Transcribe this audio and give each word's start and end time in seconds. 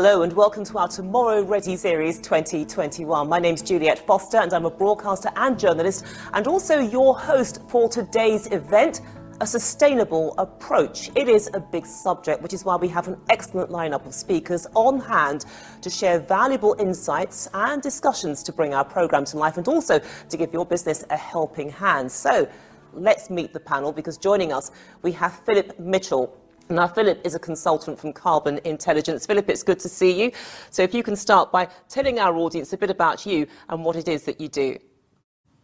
Hello 0.00 0.22
and 0.22 0.32
welcome 0.32 0.62
to 0.62 0.78
our 0.78 0.86
Tomorrow 0.86 1.42
Ready 1.42 1.74
Series 1.74 2.20
2021. 2.20 3.28
My 3.28 3.40
name's 3.40 3.62
Juliet 3.62 3.98
Foster 3.98 4.36
and 4.36 4.52
I'm 4.52 4.64
a 4.64 4.70
broadcaster 4.70 5.28
and 5.34 5.58
journalist 5.58 6.06
and 6.34 6.46
also 6.46 6.78
your 6.78 7.18
host 7.18 7.60
for 7.66 7.88
today's 7.88 8.46
event, 8.52 9.00
a 9.40 9.46
sustainable 9.46 10.36
approach. 10.38 11.10
It 11.16 11.28
is 11.28 11.50
a 11.52 11.58
big 11.58 11.84
subject, 11.84 12.42
which 12.42 12.52
is 12.52 12.64
why 12.64 12.76
we 12.76 12.86
have 12.86 13.08
an 13.08 13.16
excellent 13.28 13.70
lineup 13.70 14.06
of 14.06 14.14
speakers 14.14 14.68
on 14.76 15.00
hand 15.00 15.46
to 15.82 15.90
share 15.90 16.20
valuable 16.20 16.76
insights 16.78 17.48
and 17.52 17.82
discussions 17.82 18.44
to 18.44 18.52
bring 18.52 18.74
our 18.74 18.84
programme 18.84 19.24
to 19.24 19.36
life 19.36 19.56
and 19.56 19.66
also 19.66 20.00
to 20.28 20.36
give 20.36 20.52
your 20.52 20.64
business 20.64 21.04
a 21.10 21.16
helping 21.16 21.70
hand. 21.70 22.12
So 22.12 22.48
let's 22.92 23.30
meet 23.30 23.52
the 23.52 23.58
panel 23.58 23.90
because 23.90 24.16
joining 24.16 24.52
us 24.52 24.70
we 25.02 25.10
have 25.10 25.40
Philip 25.44 25.76
Mitchell 25.80 26.38
now, 26.70 26.86
Philip 26.86 27.20
is 27.24 27.34
a 27.34 27.38
consultant 27.38 27.98
from 27.98 28.12
Carbon 28.12 28.60
Intelligence. 28.64 29.26
Philip, 29.26 29.48
it's 29.48 29.62
good 29.62 29.78
to 29.80 29.88
see 29.88 30.22
you. 30.22 30.32
So, 30.70 30.82
if 30.82 30.92
you 30.92 31.02
can 31.02 31.16
start 31.16 31.50
by 31.50 31.68
telling 31.88 32.18
our 32.18 32.36
audience 32.36 32.72
a 32.72 32.76
bit 32.76 32.90
about 32.90 33.24
you 33.24 33.46
and 33.68 33.84
what 33.84 33.96
it 33.96 34.08
is 34.08 34.24
that 34.24 34.40
you 34.40 34.48
do. 34.48 34.78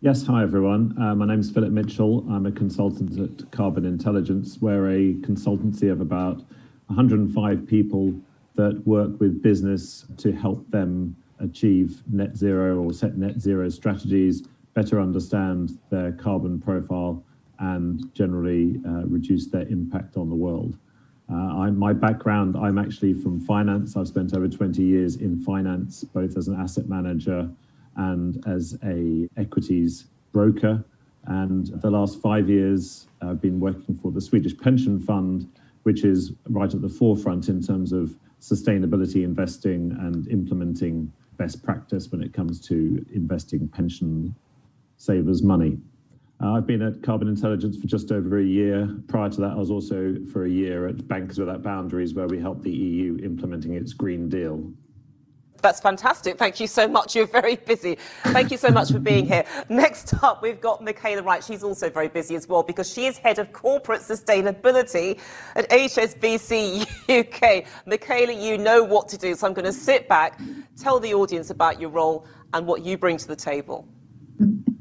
Yes, 0.01 0.27
hi 0.27 0.43
everyone. 0.43 0.95
Uh, 1.01 1.15
my 1.15 1.27
name 1.27 1.41
is 1.41 1.51
Philip 1.51 1.73
Mitchell. 1.73 2.27
I'm 2.31 2.47
a 2.47 2.53
consultant 2.53 3.19
at 3.19 3.51
Carbon 3.51 3.85
Intelligence. 3.85 4.59
We're 4.61 4.91
a 4.91 5.15
consultancy 5.15 5.91
of 5.91 6.01
about 6.01 6.43
105 6.87 7.67
people 7.67 8.15
that 8.55 8.87
work 8.87 9.19
with 9.19 9.43
business 9.43 10.05
to 10.19 10.33
help 10.33 10.71
them 10.71 11.17
achieve 11.41 12.03
net 12.11 12.37
zero 12.37 12.79
or 12.79 12.93
set 12.93 13.17
net 13.17 13.41
zero 13.41 13.69
strategies, 13.69 14.43
better 14.75 15.01
understand 15.01 15.79
their 15.91 16.13
carbon 16.13 16.61
profile, 16.61 17.25
and 17.59 18.15
generally 18.15 18.81
uh, 18.87 19.07
reduce 19.07 19.47
their 19.47 19.67
impact 19.69 20.17
on 20.17 20.29
the 20.29 20.35
world. 20.35 20.79
Uh, 21.31 21.71
my 21.71 21.93
background, 21.93 22.57
I'm 22.57 22.79
actually 22.79 23.15
from 23.15 23.41
finance. 23.41 23.97
I've 23.97 24.09
spent 24.09 24.35
over 24.35 24.49
20 24.49 24.83
years 24.83 25.17
in 25.17 25.43
finance, 25.43 26.05
both 26.05 26.37
as 26.37 26.49
an 26.49 26.61
asset 26.61 26.89
manager 26.89 27.49
and 27.97 28.43
as 28.47 28.79
a 28.85 29.29
equities 29.37 30.07
broker. 30.33 30.85
And 31.27 31.69
the 31.81 31.91
last 31.91 32.21
five 32.21 32.51
years, 32.51 33.09
I've 33.23 33.41
been 33.41 33.59
working 33.59 33.95
for 33.97 34.13
the 34.13 34.21
Swedish 34.21 34.57
Pension 34.57 35.01
Fund, 35.01 35.51
which 35.85 36.05
is 36.05 36.33
right 36.51 36.73
at 36.73 36.83
the 36.83 36.89
forefront 36.89 37.49
in 37.49 37.63
terms 37.63 37.93
of 37.93 38.15
sustainability 38.41 39.25
investing 39.25 39.97
and 40.01 40.29
implementing 40.29 41.11
best 41.39 41.63
practice 41.63 42.13
when 42.13 42.23
it 42.23 42.33
comes 42.35 42.61
to 42.69 43.05
investing 43.15 43.67
pension 43.69 44.35
savers' 44.99 45.43
money. 45.43 45.79
Uh, 46.43 46.53
I've 46.53 46.67
been 46.67 46.83
at 46.83 47.03
Carbon 47.03 47.29
Intelligence 47.29 47.77
for 47.77 47.87
just 47.87 48.11
over 48.11 48.39
a 48.39 48.45
year. 48.45 48.89
Prior 49.09 49.31
to 49.31 49.41
that, 49.41 49.53
I 49.53 49.57
was 49.57 49.71
also 49.71 50.17
for 50.33 50.45
a 50.45 50.51
year 50.51 50.89
at 50.89 51.07
Bankers 51.07 51.39
Without 51.39 51.63
Boundaries, 51.63 52.15
where 52.15 52.27
we 52.27 52.39
helped 52.39 52.63
the 52.63 52.73
EU 52.73 53.19
implementing 53.23 53.75
its 53.75 53.93
Green 53.93 54.29
Deal. 54.29 54.73
That's 55.63 55.81
fantastic. 55.81 56.37
Thank 56.37 56.61
you 56.61 56.67
so 56.67 56.87
much. 56.87 57.17
You're 57.17 57.27
very 57.27 57.57
busy. 57.57 57.97
Thank 58.25 58.51
you 58.51 58.59
so 58.59 58.69
much 58.69 58.91
for 58.93 58.99
being 58.99 59.25
here. 59.25 59.47
Next 59.71 60.13
up, 60.23 60.43
we've 60.43 60.61
got 60.61 60.85
Michaela 60.85 61.23
Wright. 61.23 61.43
She's 61.43 61.65
also 61.65 61.89
very 61.89 62.09
busy 62.09 62.35
as 62.35 62.47
well 62.47 62.63
because 62.63 62.93
she 62.93 63.07
is 63.07 63.17
head 63.17 63.39
of 63.39 63.51
corporate 63.55 64.03
sustainability 64.03 65.19
at 65.55 65.71
HSBC 65.71 66.83
UK. 67.09 67.65
Michaela, 67.87 68.35
you 68.35 68.59
know 68.59 68.83
what 68.83 69.09
to 69.09 69.17
do, 69.17 69.35
so 69.35 69.47
I'm 69.47 69.55
going 69.55 69.65
to 69.65 69.73
sit 69.73 70.07
back, 70.07 70.39
tell 70.79 71.01
the 71.01 71.15
audience 71.15 71.49
about 71.49 71.81
your 71.81 71.89
role 71.89 72.27
and 72.53 72.67
what 72.67 72.85
you 72.85 72.99
bring 72.99 73.17
to 73.17 73.27
the 73.27 73.37
table. 73.37 73.89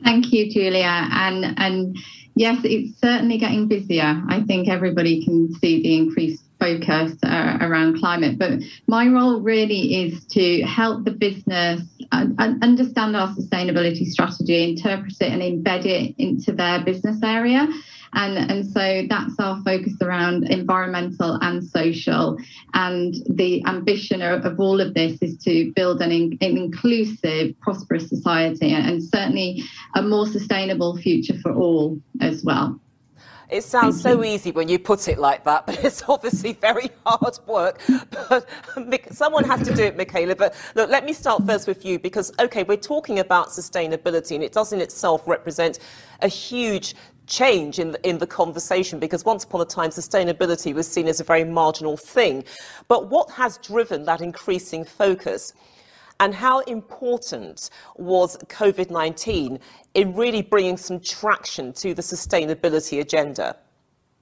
Thank 0.03 0.31
you, 0.31 0.51
Julia. 0.51 1.07
And 1.11 1.57
and 1.57 1.97
yes, 2.35 2.59
it's 2.63 2.99
certainly 2.99 3.37
getting 3.37 3.67
busier. 3.67 4.21
I 4.29 4.41
think 4.43 4.69
everybody 4.69 5.23
can 5.23 5.53
see 5.53 5.81
the 5.81 5.97
increased 5.97 6.43
focus 6.59 7.17
uh, 7.23 7.57
around 7.61 7.99
climate. 7.99 8.39
But 8.39 8.59
my 8.87 9.07
role 9.07 9.41
really 9.41 10.05
is 10.05 10.25
to 10.27 10.61
help 10.61 11.03
the 11.03 11.11
business 11.11 11.81
uh, 12.11 12.25
understand 12.39 13.15
our 13.15 13.33
sustainability 13.35 14.05
strategy, 14.05 14.71
interpret 14.71 15.15
it, 15.19 15.31
and 15.31 15.41
embed 15.41 15.85
it 15.85 16.15
into 16.17 16.53
their 16.53 16.83
business 16.83 17.21
area. 17.23 17.67
And, 18.13 18.37
and 18.51 18.65
so 18.65 19.05
that's 19.09 19.33
our 19.39 19.61
focus 19.63 19.93
around 20.01 20.49
environmental 20.49 21.37
and 21.41 21.63
social. 21.63 22.37
And 22.73 23.15
the 23.29 23.63
ambition 23.65 24.21
of, 24.21 24.45
of 24.45 24.59
all 24.59 24.79
of 24.79 24.93
this 24.93 25.21
is 25.21 25.37
to 25.43 25.71
build 25.75 26.01
an, 26.01 26.11
in, 26.11 26.37
an 26.41 26.57
inclusive, 26.57 27.59
prosperous 27.59 28.07
society 28.09 28.71
and, 28.73 28.87
and 28.87 29.03
certainly 29.03 29.63
a 29.95 30.01
more 30.01 30.27
sustainable 30.27 30.97
future 30.97 31.37
for 31.41 31.53
all 31.53 31.99
as 32.21 32.43
well. 32.43 32.79
It 33.53 33.63
sounds 33.63 34.01
so 34.01 34.23
easy 34.23 34.49
when 34.49 34.67
you 34.67 34.79
put 34.79 35.07
it 35.07 35.19
like 35.19 35.43
that, 35.43 35.67
but 35.67 35.83
it's 35.83 36.01
obviously 36.07 36.53
very 36.53 36.89
hard 37.05 37.37
work. 37.45 37.79
But 38.25 39.13
someone 39.13 39.43
has 39.43 39.67
to 39.67 39.75
do 39.75 39.83
it, 39.83 39.95
Michaela. 39.95 40.35
But 40.35 40.55
look, 40.73 40.89
let 40.89 41.05
me 41.05 41.13
start 41.13 41.45
first 41.45 41.67
with 41.67 41.85
you 41.85 41.99
because, 41.99 42.31
okay, 42.39 42.63
we're 42.63 42.77
talking 42.77 43.19
about 43.19 43.49
sustainability 43.49 44.33
and 44.33 44.43
it 44.43 44.51
does 44.51 44.73
in 44.73 44.81
itself 44.81 45.27
represent 45.27 45.77
a 46.21 46.27
huge 46.27 46.95
change 47.27 47.79
in 47.79 47.91
the, 47.91 48.07
in 48.09 48.17
the 48.17 48.27
conversation 48.27 48.99
because 48.99 49.25
once 49.25 49.43
upon 49.43 49.61
a 49.61 49.65
time 49.65 49.89
sustainability 49.89 50.73
was 50.73 50.87
seen 50.87 51.07
as 51.07 51.19
a 51.19 51.23
very 51.23 51.43
marginal 51.43 51.97
thing. 51.97 52.43
But 52.87 53.09
what 53.09 53.31
has 53.31 53.57
driven 53.57 54.05
that 54.05 54.21
increasing 54.21 54.83
focus? 54.83 55.53
And 56.19 56.33
how 56.33 56.59
important 56.61 57.69
was 57.95 58.37
COVID 58.47 58.91
19 58.91 59.59
in 59.93 60.15
really 60.15 60.41
bringing 60.41 60.77
some 60.77 60.99
traction 60.99 61.73
to 61.73 61.93
the 61.93 62.01
sustainability 62.01 62.99
agenda? 62.99 63.57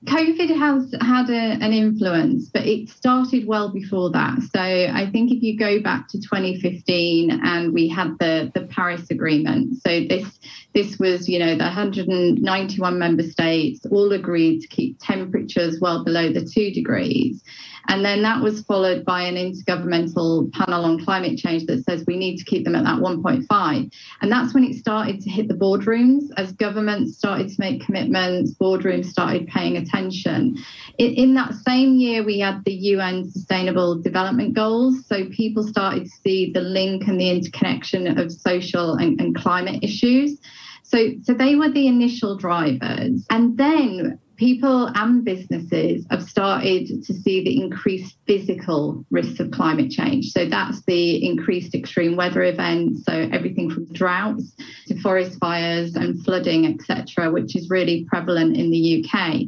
COVID 0.05 0.57
has 0.57 0.95
had 0.99 1.29
a, 1.29 1.63
an 1.63 1.73
influence, 1.73 2.49
but 2.49 2.65
it 2.65 2.89
started 2.89 3.45
well 3.45 3.69
before 3.69 4.09
that. 4.11 4.39
So 4.41 4.59
I 4.59 5.07
think 5.11 5.31
if 5.31 5.43
you 5.43 5.57
go 5.57 5.79
back 5.79 6.07
to 6.09 6.19
2015 6.19 7.39
and 7.43 7.71
we 7.71 7.87
had 7.87 8.17
the, 8.19 8.51
the 8.55 8.65
Paris 8.65 9.11
Agreement, 9.11 9.77
so 9.85 10.05
this 10.07 10.39
this 10.73 10.97
was, 10.97 11.29
you 11.29 11.37
know, 11.37 11.55
the 11.55 11.65
191 11.65 12.97
member 12.97 13.23
states 13.23 13.85
all 13.91 14.11
agreed 14.13 14.61
to 14.61 14.67
keep 14.69 14.97
temperatures 14.99 15.79
well 15.79 16.03
below 16.03 16.31
the 16.31 16.45
two 16.45 16.71
degrees. 16.71 17.43
And 17.87 18.05
then 18.05 18.21
that 18.21 18.41
was 18.41 18.61
followed 18.61 19.05
by 19.05 19.23
an 19.23 19.35
intergovernmental 19.35 20.51
panel 20.53 20.85
on 20.85 21.03
climate 21.03 21.37
change 21.37 21.65
that 21.65 21.83
says 21.83 22.03
we 22.07 22.17
need 22.17 22.37
to 22.37 22.45
keep 22.45 22.63
them 22.63 22.75
at 22.75 22.83
that 22.83 22.99
1.5. 22.99 23.93
And 24.21 24.31
that's 24.31 24.53
when 24.53 24.63
it 24.63 24.75
started 24.75 25.21
to 25.21 25.29
hit 25.29 25.47
the 25.47 25.53
boardrooms 25.53 26.29
as 26.37 26.51
governments 26.53 27.17
started 27.17 27.49
to 27.49 27.55
make 27.59 27.85
commitments, 27.85 28.53
boardrooms 28.53 29.05
started 29.05 29.47
paying 29.47 29.77
attention. 29.77 30.57
In, 30.97 31.13
in 31.15 31.33
that 31.35 31.53
same 31.53 31.95
year, 31.95 32.23
we 32.23 32.39
had 32.39 32.63
the 32.65 32.73
UN 32.73 33.29
Sustainable 33.29 33.99
Development 34.01 34.53
Goals. 34.53 35.05
So 35.07 35.25
people 35.29 35.63
started 35.63 36.05
to 36.05 36.11
see 36.23 36.51
the 36.51 36.61
link 36.61 37.07
and 37.07 37.19
the 37.19 37.29
interconnection 37.29 38.19
of 38.19 38.31
social 38.31 38.95
and, 38.95 39.19
and 39.19 39.35
climate 39.35 39.83
issues. 39.83 40.39
So, 40.83 41.11
so 41.23 41.33
they 41.33 41.55
were 41.55 41.69
the 41.69 41.87
initial 41.87 42.37
drivers. 42.37 43.25
And 43.29 43.57
then 43.57 44.19
people 44.41 44.87
and 44.95 45.23
businesses 45.23 46.03
have 46.09 46.23
started 46.23 46.87
to 46.87 47.13
see 47.13 47.43
the 47.43 47.61
increased 47.61 48.17
physical 48.25 49.05
risks 49.11 49.39
of 49.39 49.51
climate 49.51 49.91
change. 49.91 50.31
So 50.31 50.47
that's 50.47 50.81
the 50.85 51.23
increased 51.23 51.75
extreme 51.75 52.15
weather 52.15 52.41
events, 52.41 53.03
so 53.05 53.29
everything 53.31 53.69
from 53.69 53.85
droughts 53.93 54.51
to 54.87 54.99
forest 54.99 55.37
fires 55.39 55.93
and 55.93 56.25
flooding, 56.25 56.65
etc., 56.65 57.29
which 57.29 57.55
is 57.55 57.69
really 57.69 58.03
prevalent 58.05 58.57
in 58.57 58.71
the 58.71 59.05
UK 59.05 59.41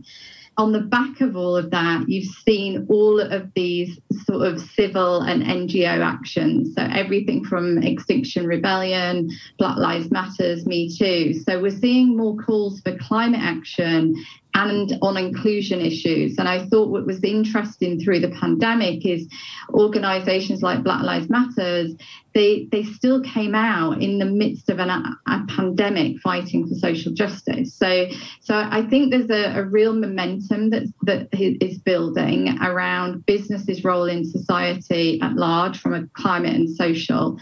on 0.58 0.72
the 0.72 0.82
back 0.82 1.20
of 1.22 1.36
all 1.36 1.56
of 1.56 1.72
that, 1.72 2.08
you've 2.08 2.32
seen 2.46 2.86
all 2.90 3.20
of 3.20 3.52
these 3.56 4.00
sort 4.26 4.46
of 4.46 4.62
civil 4.62 5.22
and 5.22 5.42
NGO 5.42 6.04
actions. 6.04 6.76
So 6.76 6.84
everything 6.84 7.44
from 7.44 7.82
Extinction 7.82 8.46
Rebellion, 8.46 9.32
Black 9.58 9.78
Lives 9.78 10.12
Matters, 10.12 10.66
Me 10.66 10.96
Too. 10.96 11.34
So 11.34 11.60
we're 11.60 11.72
seeing 11.72 12.16
more 12.16 12.38
calls 12.38 12.82
for 12.82 12.96
climate 12.98 13.42
action 13.42 14.16
and 14.56 14.98
on 15.02 15.18
inclusion 15.18 15.82
issues. 15.82 16.38
And 16.38 16.48
I 16.48 16.66
thought 16.66 16.90
what 16.90 17.06
was 17.06 17.24
interesting 17.24 18.00
through 18.00 18.20
the 18.20 18.30
pandemic 18.30 19.06
is 19.06 19.28
organizations 19.72 20.62
like 20.62 20.84
Black 20.84 21.04
Lives 21.04 21.30
Matters, 21.30 21.96
they, 22.34 22.68
they 22.72 22.84
still 22.84 23.22
came 23.22 23.56
out 23.56 24.02
in 24.02 24.20
the 24.20 24.26
midst 24.26 24.70
of 24.70 24.80
an, 24.80 24.90
a 24.90 25.46
pandemic 25.48 26.20
fighting 26.20 26.68
for 26.68 26.76
social 26.76 27.12
justice. 27.14 27.74
So, 27.74 28.08
so 28.42 28.56
I 28.56 28.84
think 28.90 29.12
there's 29.12 29.30
a, 29.30 29.60
a 29.60 29.64
real 29.64 29.94
momentum 29.94 30.70
that, 30.72 30.84
that 31.04 31.28
is 31.32 31.78
building 31.80 32.58
around 32.62 33.26
businesses' 33.26 33.84
role 33.84 34.06
in 34.06 34.26
society 34.26 35.20
at 35.22 35.34
large 35.34 35.80
from 35.80 35.94
a 35.94 36.08
climate 36.14 36.56
and 36.56 36.70
social. 36.70 37.38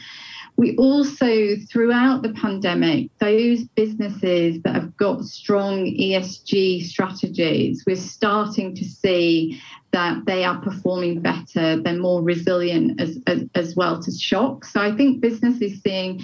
We 0.62 0.76
also, 0.76 1.56
throughout 1.72 2.22
the 2.22 2.34
pandemic, 2.34 3.10
those 3.18 3.64
businesses 3.64 4.62
that 4.62 4.76
have 4.76 4.96
got 4.96 5.24
strong 5.26 5.86
ESG 5.86 6.86
strategies, 6.86 7.84
we're 7.88 7.96
starting 7.96 8.76
to 8.76 8.86
see 8.86 9.60
that 9.90 10.24
they 10.28 10.44
are 10.44 10.62
performing 10.62 11.20
better, 11.20 11.82
they're 11.82 11.98
more 11.98 12.22
resilient 12.22 13.02
as, 13.02 13.18
as, 13.26 13.44
as 13.56 13.76
well 13.76 14.04
to 14.04 14.12
shocks. 14.12 14.72
So 14.72 14.80
I 14.80 14.96
think 14.96 15.20
business 15.20 15.60
is 15.62 15.82
seeing 15.82 16.22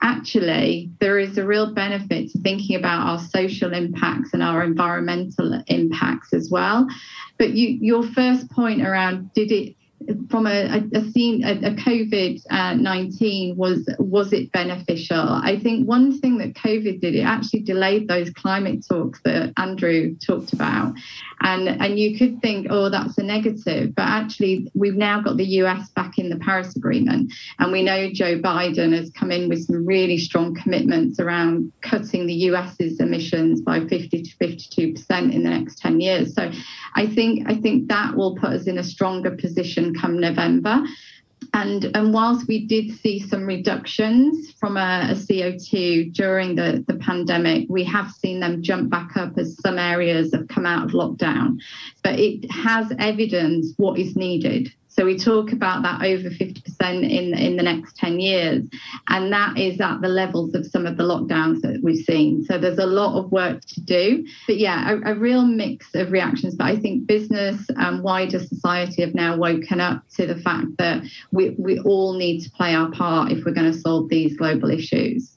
actually 0.00 0.92
there 1.00 1.18
is 1.18 1.36
a 1.36 1.44
real 1.44 1.74
benefit 1.74 2.30
to 2.30 2.38
thinking 2.42 2.76
about 2.76 3.08
our 3.08 3.18
social 3.18 3.74
impacts 3.74 4.32
and 4.32 4.40
our 4.40 4.62
environmental 4.62 5.64
impacts 5.66 6.32
as 6.32 6.48
well. 6.48 6.86
But 7.38 7.54
you, 7.54 7.70
your 7.80 8.04
first 8.04 8.52
point 8.52 8.82
around 8.82 9.32
did 9.34 9.50
it 9.50 9.74
from 10.30 10.46
a, 10.46 10.66
a, 10.66 10.78
a 10.94 11.00
a 11.42 11.74
COVID 11.74 12.42
uh, 12.50 12.74
nineteen 12.74 13.56
was 13.56 13.88
was 13.98 14.32
it 14.32 14.52
beneficial? 14.52 15.16
I 15.18 15.58
think 15.58 15.86
one 15.86 16.18
thing 16.20 16.38
that 16.38 16.54
COVID 16.54 17.00
did 17.00 17.14
it 17.14 17.22
actually 17.22 17.60
delayed 17.60 18.08
those 18.08 18.30
climate 18.30 18.84
talks 18.88 19.20
that 19.24 19.52
Andrew 19.56 20.14
talked 20.16 20.52
about, 20.52 20.94
and 21.40 21.68
and 21.68 21.98
you 21.98 22.18
could 22.18 22.40
think 22.40 22.66
oh 22.70 22.88
that's 22.88 23.18
a 23.18 23.22
negative, 23.22 23.94
but 23.94 24.02
actually 24.02 24.70
we've 24.74 24.96
now 24.96 25.20
got 25.20 25.36
the 25.36 25.44
US 25.44 25.88
back 25.90 26.18
in 26.18 26.28
the 26.28 26.36
Paris 26.36 26.76
Agreement, 26.76 27.32
and 27.58 27.72
we 27.72 27.82
know 27.82 28.10
Joe 28.12 28.38
Biden 28.38 28.94
has 28.96 29.10
come 29.10 29.30
in 29.30 29.48
with 29.48 29.64
some 29.64 29.86
really 29.86 30.18
strong 30.18 30.54
commitments 30.54 31.18
around 31.18 31.72
cutting 31.82 32.26
the 32.26 32.34
US's 32.34 33.00
emissions 33.00 33.60
by 33.60 33.80
fifty 33.86 34.22
to 34.22 34.36
fifty 34.36 34.66
two 34.70 34.92
percent 34.92 35.34
in 35.34 35.42
the 35.42 35.50
next 35.50 35.78
ten 35.78 36.00
years. 36.00 36.34
So 36.34 36.50
I 36.94 37.06
think 37.06 37.48
I 37.48 37.54
think 37.54 37.88
that 37.88 38.14
will 38.14 38.36
put 38.36 38.50
us 38.50 38.66
in 38.66 38.78
a 38.78 38.84
stronger 38.84 39.30
position 39.30 39.94
come 39.94 40.20
November. 40.20 40.82
And, 41.52 41.90
and 41.96 42.12
whilst 42.12 42.46
we 42.46 42.66
did 42.66 42.92
see 42.92 43.18
some 43.18 43.44
reductions 43.44 44.52
from 44.52 44.76
a, 44.76 45.08
a, 45.10 45.14
CO2 45.14 46.12
during 46.12 46.54
the, 46.54 46.84
the 46.86 46.94
pandemic, 46.94 47.66
we 47.68 47.82
have 47.84 48.10
seen 48.12 48.40
them 48.40 48.62
jump 48.62 48.90
back 48.90 49.16
up 49.16 49.36
as 49.38 49.58
some 49.60 49.78
areas 49.78 50.32
have 50.32 50.48
come 50.48 50.66
out 50.66 50.84
of 50.84 50.90
lockdown. 50.92 51.58
But 52.02 52.18
it 52.18 52.50
has 52.50 52.92
evidence 52.98 53.74
what 53.78 53.98
is 53.98 54.16
needed. 54.16 54.72
So 54.90 55.04
we 55.04 55.16
talk 55.16 55.52
about 55.52 55.82
that 55.84 56.02
over 56.02 56.28
50% 56.28 56.64
in, 57.08 57.32
in 57.38 57.56
the 57.56 57.62
next 57.62 57.96
10 57.96 58.18
years. 58.18 58.64
And 59.08 59.32
that 59.32 59.56
is 59.56 59.80
at 59.80 60.00
the 60.00 60.08
levels 60.08 60.54
of 60.54 60.66
some 60.66 60.84
of 60.84 60.96
the 60.96 61.04
lockdowns 61.04 61.60
that 61.62 61.80
we've 61.82 62.04
seen. 62.04 62.44
So 62.44 62.58
there's 62.58 62.78
a 62.78 62.86
lot 62.86 63.16
of 63.16 63.30
work 63.30 63.64
to 63.66 63.80
do. 63.80 64.26
But 64.48 64.58
yeah, 64.58 64.90
a, 64.90 65.12
a 65.12 65.14
real 65.14 65.44
mix 65.44 65.94
of 65.94 66.10
reactions. 66.10 66.56
But 66.56 66.66
I 66.66 66.76
think 66.76 67.06
business 67.06 67.64
and 67.76 68.02
wider 68.02 68.40
society 68.40 69.02
have 69.02 69.14
now 69.14 69.36
woken 69.36 69.80
up 69.80 70.02
to 70.16 70.26
the 70.26 70.36
fact 70.36 70.76
that 70.78 71.04
we, 71.30 71.50
we 71.50 71.78
all 71.80 72.14
need 72.14 72.40
to 72.42 72.50
play 72.50 72.74
our 72.74 72.90
part 72.90 73.30
if 73.30 73.44
we're 73.44 73.54
going 73.54 73.72
to 73.72 73.78
solve 73.78 74.08
these 74.08 74.36
global 74.36 74.70
issues. 74.70 75.36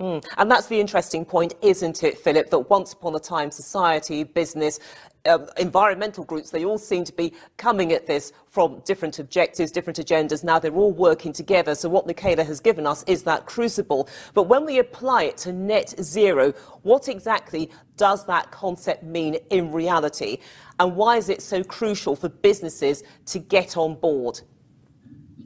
Mm. 0.00 0.24
And 0.36 0.50
that's 0.50 0.66
the 0.66 0.78
interesting 0.78 1.24
point, 1.24 1.54
isn't 1.62 2.02
it, 2.02 2.18
Philip, 2.18 2.50
that 2.50 2.70
once 2.70 2.92
upon 2.92 3.14
a 3.14 3.18
time 3.18 3.50
society, 3.50 4.24
business, 4.24 4.78
um, 5.26 5.48
environmental 5.58 6.24
groups, 6.24 6.50
they 6.50 6.64
all 6.64 6.78
seem 6.78 7.04
to 7.04 7.12
be 7.12 7.32
coming 7.56 7.92
at 7.92 8.06
this 8.06 8.32
from 8.48 8.80
different 8.84 9.18
objectives, 9.18 9.70
different 9.70 9.98
agendas. 9.98 10.42
Now 10.44 10.58
they're 10.58 10.74
all 10.74 10.92
working 10.92 11.32
together. 11.32 11.74
So 11.74 11.88
what 11.88 12.06
Michaela 12.06 12.44
has 12.44 12.60
given 12.60 12.86
us 12.86 13.04
is 13.06 13.22
that 13.24 13.46
crucible. 13.46 14.08
But 14.34 14.44
when 14.44 14.64
we 14.64 14.78
apply 14.78 15.24
it 15.24 15.36
to 15.38 15.52
net 15.52 15.94
zero, 16.02 16.52
what 16.82 17.08
exactly 17.08 17.70
does 17.96 18.24
that 18.26 18.50
concept 18.50 19.02
mean 19.02 19.36
in 19.50 19.72
reality? 19.72 20.38
And 20.78 20.96
why 20.96 21.16
is 21.16 21.28
it 21.28 21.42
so 21.42 21.62
crucial 21.62 22.16
for 22.16 22.28
businesses 22.28 23.02
to 23.26 23.38
get 23.38 23.76
on 23.76 23.94
board? 23.94 24.40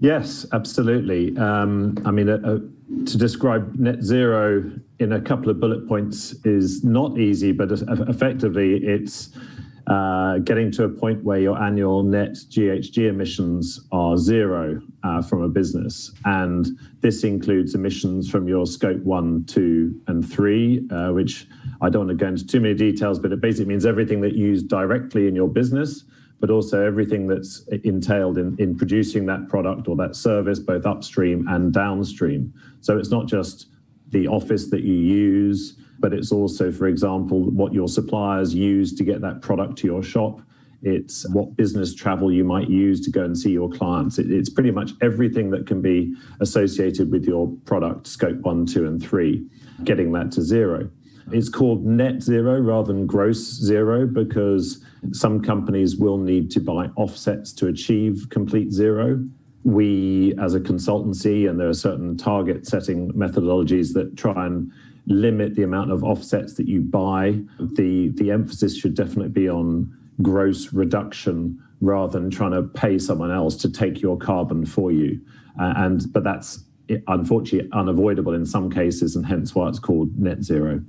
Yes, 0.01 0.47
absolutely. 0.53 1.37
Um, 1.37 1.99
I 2.07 2.11
mean, 2.11 2.27
to 2.27 3.19
describe 3.19 3.75
net 3.75 4.03
zero 4.03 4.73
in 4.99 5.13
a 5.13 5.21
couple 5.21 5.51
of 5.51 5.61
bullet 5.61 5.87
points 5.87 6.35
is 6.45 6.83
not 6.83 7.19
easy, 7.19 7.53
but 7.53 7.71
effectively 7.71 8.77
it's 8.77 9.31
uh, 9.91 10.39
getting 10.39 10.71
to 10.71 10.85
a 10.85 10.89
point 10.89 11.25
where 11.25 11.41
your 11.41 11.61
annual 11.61 12.05
net 12.05 12.35
GHG 12.35 13.09
emissions 13.09 13.81
are 13.91 14.17
zero 14.17 14.81
uh, 15.03 15.21
from 15.21 15.43
a 15.43 15.49
business. 15.49 16.13
And 16.25 16.79
this 17.01 17.25
includes 17.25 17.75
emissions 17.75 18.31
from 18.31 18.47
your 18.47 18.67
scope 18.67 19.03
one, 19.03 19.45
two, 19.47 20.01
and 20.07 20.25
three, 20.25 20.87
uh, 20.93 21.11
which 21.11 21.49
I 21.81 21.91
don't 21.91 22.07
want 22.07 22.17
to 22.17 22.25
go 22.25 22.29
into 22.29 22.47
too 22.47 22.61
many 22.61 22.75
details, 22.75 23.19
but 23.19 23.33
it 23.33 23.41
basically 23.41 23.67
means 23.67 23.85
everything 23.85 24.21
that 24.21 24.35
you 24.35 24.47
use 24.47 24.63
directly 24.63 25.27
in 25.27 25.35
your 25.35 25.49
business 25.49 26.05
but 26.39 26.49
also 26.49 26.87
everything 26.87 27.27
that's 27.27 27.69
entailed 27.85 28.39
in, 28.39 28.57
in 28.59 28.75
producing 28.75 29.27
that 29.27 29.47
product 29.51 29.87
or 29.89 29.95
that 29.95 30.17
service, 30.17 30.59
both 30.59 30.87
upstream 30.87 31.47
and 31.49 31.71
downstream. 31.71 32.51
So 32.81 32.97
it's 32.97 33.11
not 33.11 33.27
just 33.27 33.67
the 34.09 34.27
office 34.27 34.71
that 34.71 34.81
you 34.81 34.95
use, 34.95 35.77
but 36.01 36.13
it's 36.13 36.33
also, 36.33 36.73
for 36.73 36.87
example, 36.87 37.51
what 37.51 37.73
your 37.73 37.89
suppliers 37.89 38.55
use 38.55 38.95
to 38.95 39.05
get 39.05 39.21
that 39.21 39.43
product 39.43 39.77
to 39.79 39.87
your 39.87 40.03
shop. 40.03 40.41
It's 40.83 41.29
what 41.29 41.57
business 41.57 41.95
travel 41.95 42.33
you 42.33 42.43
might 42.43 42.71
use 42.71 43.03
to 43.03 43.11
go 43.11 43.23
and 43.23 43.39
see 43.39 43.51
your 43.51 43.69
clients. 43.69 44.19
It, 44.19 44.33
it's 44.33 44.49
pretty 44.49 44.71
much 44.71 44.93
everything 45.03 45.51
that 45.51 45.67
can 45.67 45.83
be 45.83 46.15
associated 46.41 47.13
with 47.13 47.27
your 47.27 47.55
product, 47.67 48.07
scope 48.07 48.39
one, 48.41 48.65
two, 48.65 48.87
and 48.87 49.03
three, 49.03 49.47
getting 49.85 50.11
that 50.13 50.33
to 50.33 50.43
zero. 50.43 50.91
It's 51.33 51.51
called 51.51 51.85
net 51.85 52.23
zero 52.23 52.59
rather 52.61 52.93
than 52.93 53.07
gross 53.07 53.37
zero 53.37 54.07
because 54.07 54.83
some 55.13 55.43
companies 55.43 55.97
will 55.97 56.19
need 56.19 56.51
to 56.53 56.61
buy 56.61 56.87
offsets 56.97 57.53
to 57.55 57.69
achieve 57.69 58.27
complete 58.31 58.73
zero. 58.73 59.23
We, 59.63 60.35
as 60.41 60.55
a 60.55 60.61
consultancy, 60.61 61.49
and 61.49 61.61
there 61.61 61.69
are 61.69 61.75
certain 61.75 62.17
target 62.17 62.67
setting 62.67 63.13
methodologies 63.13 63.93
that 63.93 64.17
try 64.17 64.47
and 64.47 64.73
limit 65.07 65.55
the 65.55 65.63
amount 65.63 65.91
of 65.91 66.05
offsets 66.05 66.55
that 66.55 66.69
you 66.69 66.81
buy. 66.81 67.41
The, 67.59 68.11
the 68.15 68.31
emphasis 68.31 68.77
should 68.77 68.95
definitely 68.95 69.31
be 69.31 69.49
on 69.49 69.97
gross 70.23 70.73
reduction 70.73 71.63
rather 71.81 72.19
than 72.19 72.31
trying 72.31 72.53
to 72.53 72.63
pay 72.63 72.99
someone 72.99 73.31
else 73.31 73.57
to 73.57 73.71
take 73.71 74.03
your 74.03 74.19
carbon 74.19 74.67
for 74.67 74.93
you. 74.93 75.21
Uh, 75.59 75.73
and 75.77 76.13
but 76.13 76.25
that's 76.25 76.65
unfortunately 77.07 77.69
unavoidable 77.73 78.35
in 78.35 78.45
some 78.45 78.71
cases, 78.71 79.17
and 79.17 79.25
hence 79.27 79.55
why 79.55 79.69
it's 79.69 79.79
called 79.79 80.17
net 80.19 80.43
zero. 80.43 80.83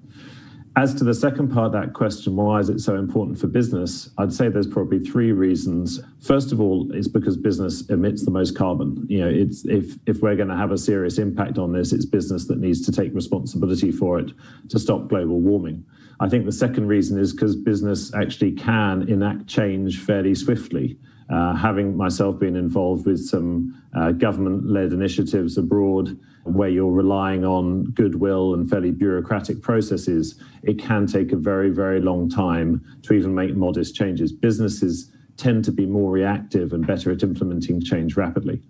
As 0.77 0.93
to 0.95 1.03
the 1.03 1.13
second 1.13 1.49
part 1.49 1.65
of 1.65 1.71
that 1.73 1.93
question, 1.93 2.37
why 2.37 2.59
is 2.59 2.69
it 2.69 2.79
so 2.79 2.95
important 2.95 3.37
for 3.37 3.47
business? 3.47 4.09
I'd 4.17 4.31
say 4.31 4.47
there's 4.47 4.67
probably 4.67 4.99
three 4.99 5.33
reasons. 5.33 5.99
First 6.21 6.53
of 6.53 6.61
all, 6.61 6.89
it's 6.93 7.09
because 7.09 7.35
business 7.35 7.89
emits 7.89 8.23
the 8.23 8.31
most 8.31 8.55
carbon. 8.55 9.05
You 9.09 9.19
know, 9.19 9.27
it's 9.27 9.65
if 9.65 9.97
if 10.05 10.21
we're 10.21 10.37
going 10.37 10.47
to 10.47 10.55
have 10.55 10.71
a 10.71 10.77
serious 10.77 11.17
impact 11.17 11.57
on 11.57 11.73
this, 11.73 11.91
it's 11.91 12.05
business 12.05 12.47
that 12.47 12.59
needs 12.59 12.85
to 12.85 12.91
take 12.93 13.13
responsibility 13.13 13.91
for 13.91 14.17
it 14.17 14.31
to 14.69 14.79
stop 14.79 15.09
global 15.09 15.41
warming. 15.41 15.83
I 16.21 16.29
think 16.29 16.45
the 16.45 16.53
second 16.53 16.87
reason 16.87 17.19
is 17.19 17.33
because 17.33 17.57
business 17.57 18.13
actually 18.13 18.53
can 18.53 19.09
enact 19.09 19.47
change 19.47 19.99
fairly 19.99 20.35
swiftly. 20.35 20.97
Uh, 21.31 21.55
having 21.55 21.95
myself 21.95 22.37
been 22.39 22.57
involved 22.57 23.05
with 23.05 23.19
some 23.19 23.81
uh, 23.95 24.11
government 24.11 24.67
led 24.67 24.91
initiatives 24.91 25.57
abroad 25.57 26.17
where 26.43 26.67
you're 26.67 26.91
relying 26.91 27.45
on 27.45 27.85
goodwill 27.91 28.53
and 28.53 28.69
fairly 28.69 28.91
bureaucratic 28.91 29.61
processes, 29.61 30.35
it 30.63 30.77
can 30.77 31.07
take 31.07 31.31
a 31.31 31.37
very, 31.37 31.69
very 31.69 32.01
long 32.01 32.29
time 32.29 32.83
to 33.03 33.13
even 33.13 33.33
make 33.33 33.55
modest 33.55 33.95
changes. 33.95 34.31
Businesses 34.31 35.09
tend 35.37 35.63
to 35.63 35.71
be 35.71 35.85
more 35.85 36.11
reactive 36.11 36.73
and 36.73 36.85
better 36.85 37.11
at 37.11 37.23
implementing 37.23 37.81
change 37.81 38.17
rapidly. 38.17 38.61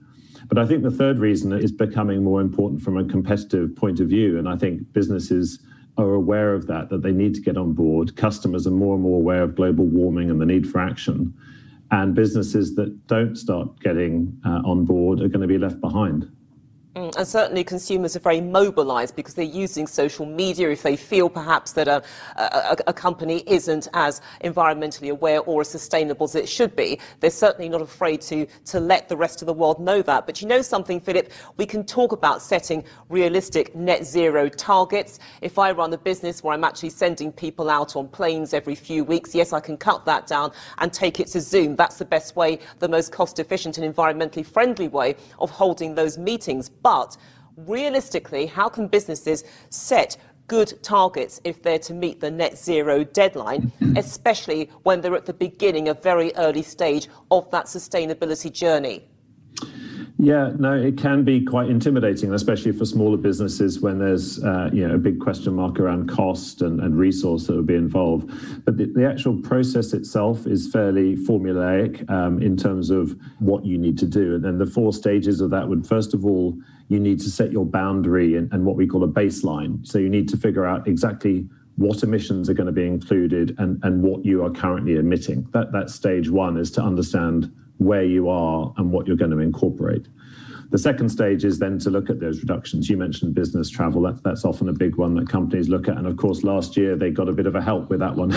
But 0.48 0.60
I 0.60 0.68
think 0.68 0.84
the 0.84 0.92
third 0.92 1.18
reason 1.18 1.54
is 1.54 1.72
becoming 1.72 2.24
more 2.24 2.42
important 2.42 2.82
from 2.82 2.98
a 2.98 3.06
competitive 3.06 3.76
point 3.76 4.00
of 4.00 4.10
view. 4.10 4.38
And 4.38 4.48
I 4.48 4.56
think 4.56 4.92
businesses 4.94 5.60
are 5.98 6.14
aware 6.14 6.54
of 6.54 6.68
that, 6.68 6.90
that 6.90 7.02
they 7.02 7.12
need 7.12 7.34
to 7.36 7.42
get 7.42 7.58
on 7.58 7.74
board. 7.74 8.16
Customers 8.16 8.68
are 8.68 8.72
more 8.72 8.96
and 8.96 9.04
more 9.04 9.18
aware 9.18 9.44
of 9.44 9.56
global 9.56 9.86
warming 9.86 10.30
and 10.30 10.40
the 10.40 10.46
need 10.46 10.70
for 10.70 10.80
action. 10.80 11.34
And 11.92 12.16
businesses 12.16 12.74
that 12.76 13.08
don't 13.08 13.36
start 13.36 13.80
getting 13.82 14.40
uh, 14.46 14.62
on 14.66 14.86
board 14.86 15.20
are 15.20 15.28
going 15.28 15.42
to 15.42 15.48
be 15.48 15.58
left 15.58 15.82
behind. 15.82 16.32
Mm, 16.96 17.16
and 17.16 17.26
certainly 17.26 17.64
consumers 17.64 18.18
are 18.18 18.20
very 18.20 18.42
mobilised 18.42 19.16
because 19.16 19.34
they're 19.34 19.46
using 19.46 19.88
social 19.88 20.26
media. 20.26 20.70
If 20.70 20.84
they 20.84 20.98
feel 20.98 21.30
perhaps 21.30 21.72
that 21.72 21.88
a, 21.88 22.04
a, 22.36 22.76
a, 22.88 22.94
company 22.94 23.44
isn't 23.48 23.88
as 23.94 24.20
environmentally 24.44 25.10
aware 25.10 25.40
or 25.40 25.62
as 25.62 25.70
sustainable 25.70 26.26
as 26.26 26.36
it 26.36 26.50
should 26.50 26.76
be, 26.76 27.00
they're 27.22 27.30
certainly 27.30 27.70
not 27.70 27.82
afraid 27.82 28.20
to, 28.24 28.46
to 28.66 28.82
let 28.82 29.08
the 29.08 29.16
rest 29.16 29.42
of 29.42 29.46
the 29.46 29.54
world 29.54 29.80
know 29.80 30.02
that. 30.02 30.26
But 30.26 30.42
you 30.42 30.50
know 30.50 30.62
something, 30.62 31.00
Philip? 31.00 31.32
We 31.56 31.66
can 31.66 31.86
talk 31.86 32.12
about 32.12 32.42
setting 32.42 32.84
realistic 33.08 33.74
net 33.74 34.06
zero 34.06 34.50
targets. 34.50 35.20
If 35.40 35.60
I 35.60 35.72
run 35.72 35.94
a 35.94 35.98
business 35.98 36.44
where 36.44 36.54
I'm 36.54 36.66
actually 36.66 36.90
sending 36.90 37.32
people 37.32 37.70
out 37.70 37.96
on 37.96 38.10
planes 38.10 38.54
every 38.54 38.76
few 38.76 39.06
weeks, 39.06 39.34
yes, 39.34 39.54
I 39.54 39.62
can 39.62 39.78
cut 39.78 40.04
that 40.04 40.28
down 40.28 40.52
and 40.80 40.92
take 40.92 41.22
it 41.22 41.28
to 41.28 41.40
Zoom. 41.40 41.78
That's 41.78 41.98
the 41.98 42.06
best 42.06 42.36
way, 42.36 42.60
the 42.80 42.90
most 42.90 43.14
cost 43.14 43.40
efficient 43.40 43.78
and 43.78 43.96
environmentally 43.96 44.46
friendly 44.46 44.90
way 44.90 45.16
of 45.40 45.50
holding 45.50 45.96
those 45.96 46.18
meetings. 46.18 46.70
But 46.84 47.18
realistically, 47.56 48.46
how 48.46 48.70
can 48.70 48.88
businesses 48.88 49.44
set 49.70 50.18
good 50.48 50.82
targets 50.84 51.40
if 51.44 51.62
they're 51.64 51.80
to 51.80 51.94
meet 51.94 52.20
the 52.20 52.30
net 52.30 52.58
zero 52.58 53.04
deadline, 53.04 53.72
especially 53.96 54.70
when 54.84 55.02
they're 55.02 55.16
at 55.16 55.26
the 55.26 55.34
beginning, 55.34 55.90
a 55.90 55.94
very 55.94 56.34
early 56.36 56.64
stage 56.64 57.08
of 57.30 57.50
that 57.52 57.66
sustainability 57.66 58.52
journey? 58.52 59.08
Yeah, 60.22 60.52
no, 60.60 60.74
it 60.74 60.98
can 60.98 61.24
be 61.24 61.44
quite 61.44 61.68
intimidating, 61.68 62.32
especially 62.32 62.74
for 62.74 62.86
smaller 62.86 63.18
businesses 63.18 63.80
when 63.80 63.98
there's 63.98 64.38
uh, 64.44 64.70
you 64.72 64.88
know 64.88 64.94
a 64.94 65.00
big 65.00 65.20
question 65.20 65.56
mark 65.56 65.80
around 65.80 66.08
cost 66.08 66.62
and, 66.62 66.80
and 66.80 66.96
resource 66.96 67.48
that 67.48 67.56
would 67.56 67.66
be 67.66 67.74
involved. 67.74 68.30
But 68.64 68.78
the, 68.78 68.86
the 68.86 69.04
actual 69.04 69.36
process 69.42 69.94
itself 69.94 70.46
is 70.46 70.72
fairly 70.72 71.16
formulaic 71.16 72.08
um, 72.12 72.40
in 72.40 72.56
terms 72.56 72.92
of 72.92 73.18
what 73.40 73.66
you 73.66 73.80
need 73.80 73.98
to 73.98 74.06
do. 74.06 74.36
And 74.36 74.46
then 74.46 74.60
the 74.60 74.68
four 74.68 74.94
stages 74.94 75.42
of 75.42 75.50
that 75.50 75.68
would 75.68 75.88
first 75.88 76.14
of 76.14 76.24
all 76.24 76.56
you 76.90 77.00
need 77.00 77.20
to 77.22 77.32
set 77.32 77.52
your 77.52 77.66
boundary 77.66 78.36
and, 78.36 78.54
and 78.54 78.64
what 78.64 78.76
we 78.76 78.86
call 78.86 79.04
a 79.04 79.08
baseline. 79.08 79.84
So 79.88 79.98
you 79.98 80.10
need 80.10 80.30
to 80.30 80.38
figure 80.38 80.68
out 80.68 80.88
exactly 80.88 81.50
what 81.78 82.04
emissions 82.04 82.48
are 82.48 82.54
going 82.54 82.68
to 82.68 82.72
be 82.72 82.86
included 82.86 83.56
and, 83.58 83.84
and 83.84 84.04
what 84.04 84.24
you 84.24 84.46
are 84.46 84.52
currently 84.52 84.98
emitting. 84.98 85.48
That 85.52 85.72
that 85.72 85.90
stage 85.90 86.30
one 86.30 86.58
is 86.58 86.70
to 86.74 86.84
understand 86.84 87.52
where 87.82 88.04
you 88.04 88.30
are 88.30 88.74
and 88.78 88.92
what 88.92 89.08
you're 89.08 89.18
going 89.18 89.32
to 89.32 89.40
incorporate. 89.40 90.08
The 90.70 90.78
second 90.78 91.10
stage 91.10 91.44
is 91.44 91.60
then 91.60 91.80
to 91.80 91.90
look 91.90 92.10
at 92.10 92.22
those 92.22 92.40
reductions. 92.40 92.90
You 92.90 92.96
mentioned 92.96 93.36
business 93.36 93.70
travel. 93.70 94.04
That, 94.04 94.24
that's 94.24 94.46
often 94.46 94.70
a 94.70 94.74
big 94.74 94.96
one 94.96 95.16
that 95.16 95.28
companies 95.28 95.68
look 95.68 95.90
at. 95.90 95.98
And 95.98 96.08
of 96.08 96.16
course, 96.16 96.44
last 96.44 96.78
year 96.78 96.96
they 96.96 97.10
got 97.10 97.28
a 97.28 97.34
bit 97.34 97.46
of 97.46 97.56
a 97.56 97.62
help 97.62 97.90
with 97.90 98.00
that 98.00 98.16
one 98.16 98.32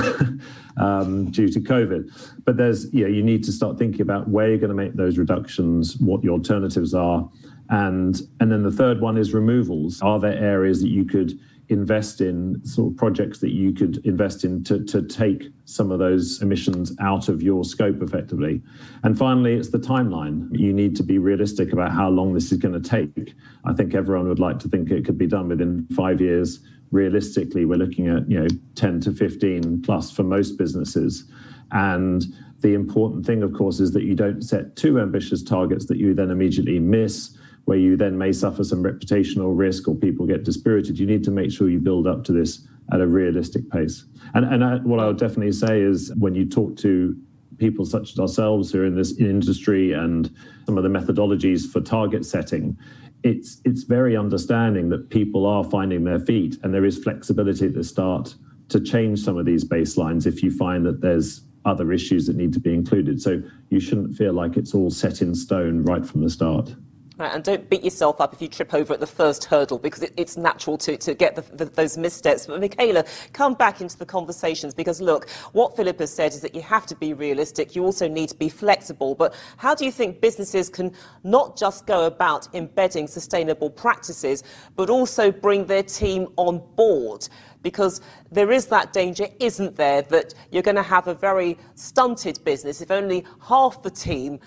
um, 0.76 1.30
due 1.30 1.48
to 1.48 1.60
COVID. 1.60 2.42
But 2.44 2.56
there's, 2.56 2.92
you 2.92 3.04
know, 3.04 3.10
you 3.10 3.22
need 3.22 3.44
to 3.44 3.52
start 3.52 3.78
thinking 3.78 4.00
about 4.00 4.28
where 4.28 4.48
you're 4.48 4.58
going 4.58 4.70
to 4.70 4.74
make 4.74 4.94
those 4.94 5.16
reductions, 5.16 5.96
what 5.98 6.24
your 6.24 6.32
alternatives 6.32 6.92
are. 6.92 7.28
And, 7.68 8.20
and 8.40 8.50
then 8.50 8.64
the 8.64 8.72
third 8.72 9.00
one 9.00 9.16
is 9.16 9.32
removals. 9.32 10.02
Are 10.02 10.18
there 10.18 10.36
areas 10.36 10.80
that 10.80 10.88
you 10.88 11.04
could 11.04 11.38
invest 11.68 12.21
in 12.21 12.64
sort 12.64 12.92
of 12.92 12.97
projects 12.97 13.38
that 13.38 13.50
you 13.50 13.73
could 13.73 14.04
invest 14.04 14.44
in 14.44 14.62
to, 14.64 14.85
to 14.85 15.02
take 15.02 15.49
some 15.64 15.90
of 15.90 15.99
those 15.99 16.42
emissions 16.42 16.94
out 17.00 17.28
of 17.28 17.42
your 17.42 17.64
scope 17.64 18.02
effectively. 18.02 18.62
And 19.02 19.16
finally, 19.16 19.54
it's 19.54 19.71
the 19.71 19.78
timeline. 19.78 20.49
You 20.52 20.73
need 20.73 20.94
to 20.97 21.02
be 21.02 21.18
realistic 21.18 21.73
about 21.73 21.92
how 21.92 22.11
long 22.11 22.35
this 22.35 22.52
is 22.52 22.59
going 22.59 22.80
to 22.80 22.88
take. 22.88 23.35
I 23.64 23.73
think 23.73 23.94
everyone 23.94 24.28
would 24.28 24.40
like 24.40 24.59
to 24.61 24.68
think 24.68 24.90
it 24.90 25.04
could 25.04 25.18
be 25.18 25.26
done 25.26 25.49
within 25.49 25.87
five 25.94 26.21
years. 26.21 26.61
Realistically, 26.90 27.64
we're 27.64 27.78
looking 27.78 28.09
at 28.09 28.30
you 28.30 28.40
know 28.40 28.49
10 28.75 29.00
to 29.00 29.12
15 29.12 29.83
plus 29.83 30.11
for 30.11 30.23
most 30.23 30.59
businesses. 30.59 31.25
And 31.73 32.25
the 32.61 32.75
important 32.75 33.26
thing, 33.26 33.42
of 33.42 33.52
course, 33.52 33.80
is 33.80 33.92
that 33.92 34.04
you 34.04 34.14
don't 34.14 34.42
set 34.42 34.76
too 34.76 35.00
ambitious 35.00 35.42
targets 35.42 35.87
that 35.87 35.97
you 35.97 36.14
then 36.14 36.30
immediately 36.30 36.78
miss 36.78 37.37
where 37.64 37.78
you 37.78 37.97
then 37.97 38.16
may 38.16 38.33
suffer 38.33 38.62
some 38.62 38.83
reputational 38.83 39.56
risk 39.56 39.88
or 39.88 39.94
people 39.94 40.26
get 40.26 40.44
dispirited. 40.44 40.99
You 40.99 41.06
need 41.06 41.25
to 41.25 41.30
make 41.30 41.50
sure 41.50 41.68
you 41.68 41.80
build 41.80 42.06
up 42.06 42.25
to 42.25 42.33
this 42.33 42.66
at 42.92 43.00
a 43.00 43.06
realistic 43.06 43.71
pace. 43.71 44.04
And, 44.35 44.44
and 44.44 44.62
I, 44.62 44.76
what 44.76 45.00
I 45.00 45.06
would 45.06 45.18
definitely 45.18 45.52
say 45.52 45.80
is 45.80 46.12
when 46.16 46.35
you 46.35 46.44
talk 46.44 46.76
to 46.78 47.16
people 47.59 47.85
such 47.85 48.12
as 48.12 48.18
ourselves 48.18 48.73
who 48.73 48.83
are 48.83 48.87
in 48.87 48.94
this 48.94 49.18
industry 49.18 49.92
and 49.92 50.35
some 50.66 50.76
of 50.76 50.85
the 50.85 50.90
methodologies 50.90 51.71
for 51.71 51.80
target 51.80 52.26
setting, 52.26 52.76
it's 53.23 53.62
it's 53.64 53.85
very 53.85 54.16
understanding 54.16 54.90
that 54.90 55.09
people 55.09 55.47
are 55.47 55.64
finding 55.64 56.04
their 56.04 56.18
feet 56.18 56.59
and 56.62 56.75
there 56.75 56.85
is 56.85 57.02
flexibility 57.02 57.66
at 57.66 57.75
the 57.75 57.85
start 57.85 58.35
to 58.68 58.80
change 58.80 59.21
some 59.21 59.38
of 59.38 59.47
these 59.47 59.64
baselines 59.64 60.26
if 60.26 60.42
you 60.42 60.50
find 60.50 60.85
that 60.85 61.00
there's 61.00 61.42
other 61.64 61.92
issues 61.92 62.26
that 62.26 62.37
need 62.37 62.52
to 62.52 62.61
be 62.61 62.75
included. 62.75 63.23
So 63.23 63.42
you 63.71 63.80
shouldn't 63.80 64.16
feel 64.16 64.35
like 64.35 64.56
it's 64.56 64.75
all 64.75 64.90
set 64.90 65.23
in 65.23 65.35
stone 65.35 65.83
right 65.83 66.04
from 66.04 66.23
the 66.23 66.28
start. 66.28 66.75
Right, 67.16 67.33
and 67.33 67.44
don't 67.44 67.71
beat 67.71 67.85
yourself 67.85 68.21
up 68.21 68.33
if 68.33 68.42
you 68.42 68.49
trip 68.49 68.75
over 68.75 68.92
at 68.92 68.99
the 68.99 69.06
first 69.06 69.44
hurdle 69.44 69.78
because 69.78 70.02
it, 70.02 70.12
it's 70.16 70.37
natural 70.37 70.76
to, 70.78 70.97
to 70.97 71.14
get 71.14 71.37
the, 71.37 71.42
the, 71.42 71.66
those 71.66 71.97
missteps. 71.97 72.49
But 72.49 72.61
Michaela, 72.61 73.04
come 73.33 73.54
back 73.54 73.80
into 73.80 73.97
the 73.97 74.04
conversations 74.04 74.75
because 74.75 75.00
look, 75.00 75.30
what 75.52 75.76
Philip 75.76 76.00
has 76.00 76.12
said 76.12 76.33
is 76.33 76.40
that 76.40 76.56
you 76.56 76.62
have 76.62 76.87
to 76.87 76.97
be 76.97 77.12
realistic. 77.12 77.76
You 77.76 77.85
also 77.85 78.09
need 78.09 78.30
to 78.30 78.35
be 78.35 78.49
flexible. 78.49 79.14
But 79.14 79.33
how 79.59 79.76
do 79.76 79.85
you 79.85 79.92
think 79.92 80.21
businesses 80.21 80.68
can 80.68 80.92
not 81.23 81.56
just 81.56 81.87
go 81.87 82.06
about 82.06 82.52
embedding 82.52 83.06
sustainable 83.06 83.71
practices, 83.71 84.42
but 84.75 84.90
also 84.90 85.30
bring 85.30 85.66
their 85.66 85.85
team 85.85 86.26
on 86.37 86.61
board? 86.75 87.28
because 87.62 88.02
there 88.30 88.52
is 88.52 88.66
that 88.66 88.92
danger, 88.92 89.26
isn't 89.40 89.75
there, 89.75 90.02
that 90.02 90.35
you're 90.52 90.62
going 90.62 90.76
to 90.76 90.83
have 90.83 91.09
a 91.09 91.14
very 91.14 91.56
stunted 91.76 92.38
business 92.44 92.83
if 92.83 92.90
only 92.90 93.25
half 93.40 93.83
the 93.83 93.90
team 93.90 94.38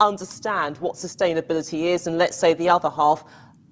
understand 0.00 0.78
what 0.78 0.94
sustainability 0.94 1.84
is, 1.84 2.06
and 2.06 2.18
let's 2.18 2.36
say 2.36 2.54
the 2.54 2.68
other 2.68 2.90
half 2.90 3.24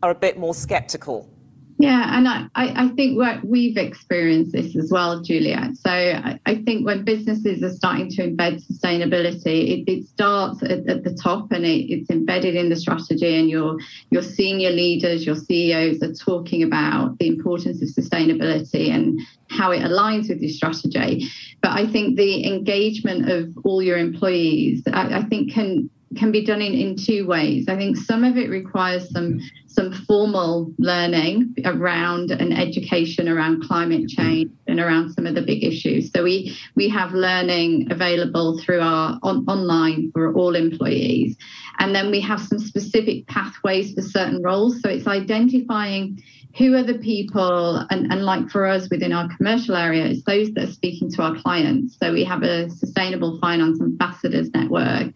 are 0.02 0.10
a 0.10 0.14
bit 0.14 0.38
more 0.38 0.54
skeptical? 0.54 1.30
Yeah, 1.78 2.16
and 2.16 2.26
I, 2.26 2.46
I 2.54 2.88
think 2.96 3.20
we've 3.44 3.76
experienced 3.76 4.52
this 4.52 4.74
as 4.76 4.90
well, 4.90 5.20
Juliet. 5.20 5.76
So 5.76 5.90
I, 5.90 6.40
I 6.46 6.62
think 6.62 6.86
when 6.86 7.04
businesses 7.04 7.62
are 7.62 7.70
starting 7.70 8.08
to 8.12 8.22
embed 8.22 8.66
sustainability, 8.66 9.84
it, 9.86 9.90
it 9.90 10.08
starts 10.08 10.62
at, 10.62 10.88
at, 10.88 11.04
the 11.04 11.14
top 11.22 11.52
and 11.52 11.66
it, 11.66 11.92
it's 11.92 12.08
embedded 12.08 12.54
in 12.54 12.70
the 12.70 12.76
strategy, 12.76 13.38
and 13.38 13.50
your 13.50 13.76
your 14.08 14.22
senior 14.22 14.70
leaders, 14.70 15.26
your 15.26 15.36
CEOs 15.36 16.02
are 16.02 16.14
talking 16.14 16.62
about 16.62 17.18
the 17.18 17.28
importance 17.28 17.82
of 17.82 17.88
sustainability 17.88 18.88
and 18.88 19.20
how 19.50 19.70
it 19.70 19.80
aligns 19.80 20.30
with 20.30 20.40
your 20.40 20.50
strategy. 20.50 21.28
But 21.60 21.72
I 21.72 21.86
think 21.86 22.16
the 22.16 22.46
engagement 22.46 23.30
of 23.30 23.54
all 23.64 23.82
your 23.82 23.98
employees, 23.98 24.82
I, 24.90 25.18
I 25.18 25.22
think 25.24 25.52
can 25.52 25.90
can 26.14 26.30
be 26.30 26.44
done 26.44 26.62
in, 26.62 26.72
in 26.72 26.96
two 26.96 27.26
ways. 27.26 27.66
I 27.68 27.76
think 27.76 27.96
some 27.96 28.24
of 28.24 28.36
it 28.36 28.48
requires 28.48 29.10
some 29.10 29.40
some 29.66 29.92
formal 29.92 30.72
learning 30.78 31.54
around 31.66 32.30
an 32.30 32.50
education 32.50 33.28
around 33.28 33.62
climate 33.62 34.08
change 34.08 34.50
and 34.66 34.80
around 34.80 35.12
some 35.12 35.26
of 35.26 35.34
the 35.34 35.42
big 35.42 35.64
issues. 35.64 36.10
So 36.12 36.22
we 36.22 36.56
we 36.76 36.88
have 36.88 37.12
learning 37.12 37.90
available 37.90 38.58
through 38.58 38.80
our 38.80 39.18
on, 39.22 39.44
online 39.48 40.10
for 40.12 40.32
all 40.34 40.54
employees, 40.54 41.36
and 41.78 41.94
then 41.94 42.10
we 42.10 42.20
have 42.20 42.40
some 42.40 42.58
specific 42.58 43.26
pathways 43.26 43.92
for 43.94 44.02
certain 44.02 44.42
roles. 44.42 44.80
So 44.80 44.88
it's 44.88 45.06
identifying 45.06 46.22
who 46.56 46.74
are 46.74 46.82
the 46.82 46.98
people 46.98 47.76
and, 47.90 48.10
and 48.10 48.24
like 48.24 48.48
for 48.48 48.66
us 48.66 48.88
within 48.90 49.12
our 49.12 49.28
commercial 49.36 49.76
area 49.76 50.06
it's 50.06 50.24
those 50.24 50.50
that 50.52 50.68
are 50.68 50.72
speaking 50.72 51.10
to 51.10 51.22
our 51.22 51.36
clients 51.36 51.96
so 52.00 52.12
we 52.12 52.24
have 52.24 52.42
a 52.42 52.70
sustainable 52.70 53.38
finance 53.40 53.80
ambassadors 53.80 54.48
network 54.54 55.12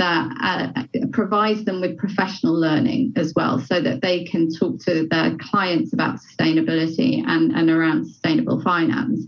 that 0.00 0.34
uh, 0.40 0.82
provides 1.12 1.64
them 1.66 1.82
with 1.82 1.98
professional 1.98 2.54
learning 2.58 3.12
as 3.16 3.34
well 3.36 3.60
so 3.60 3.82
that 3.82 4.00
they 4.00 4.24
can 4.24 4.48
talk 4.50 4.80
to 4.80 5.06
their 5.10 5.36
clients 5.38 5.92
about 5.92 6.18
sustainability 6.18 7.22
and, 7.26 7.52
and 7.52 7.68
around 7.68 8.06
sustainable 8.06 8.62
finance 8.62 9.26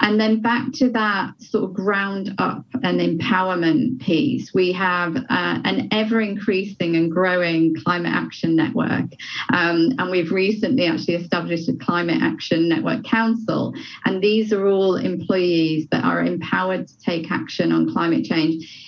and 0.00 0.20
then 0.20 0.40
back 0.40 0.72
to 0.74 0.90
that 0.90 1.40
sort 1.40 1.64
of 1.64 1.74
ground 1.74 2.34
up 2.38 2.64
and 2.82 3.00
empowerment 3.00 4.00
piece, 4.00 4.52
we 4.52 4.72
have 4.72 5.16
uh, 5.16 5.60
an 5.64 5.88
ever 5.92 6.20
increasing 6.20 6.96
and 6.96 7.10
growing 7.10 7.74
climate 7.84 8.12
action 8.12 8.56
network. 8.56 9.12
Um, 9.52 9.94
and 9.98 10.10
we've 10.10 10.32
recently 10.32 10.86
actually 10.86 11.14
established 11.14 11.68
a 11.68 11.74
climate 11.74 12.22
action 12.22 12.68
network 12.68 13.04
council. 13.04 13.74
And 14.04 14.22
these 14.22 14.52
are 14.52 14.66
all 14.66 14.96
employees 14.96 15.86
that 15.90 16.04
are 16.04 16.22
empowered 16.22 16.88
to 16.88 16.98
take 16.98 17.30
action 17.30 17.72
on 17.72 17.92
climate 17.92 18.24
change 18.24 18.83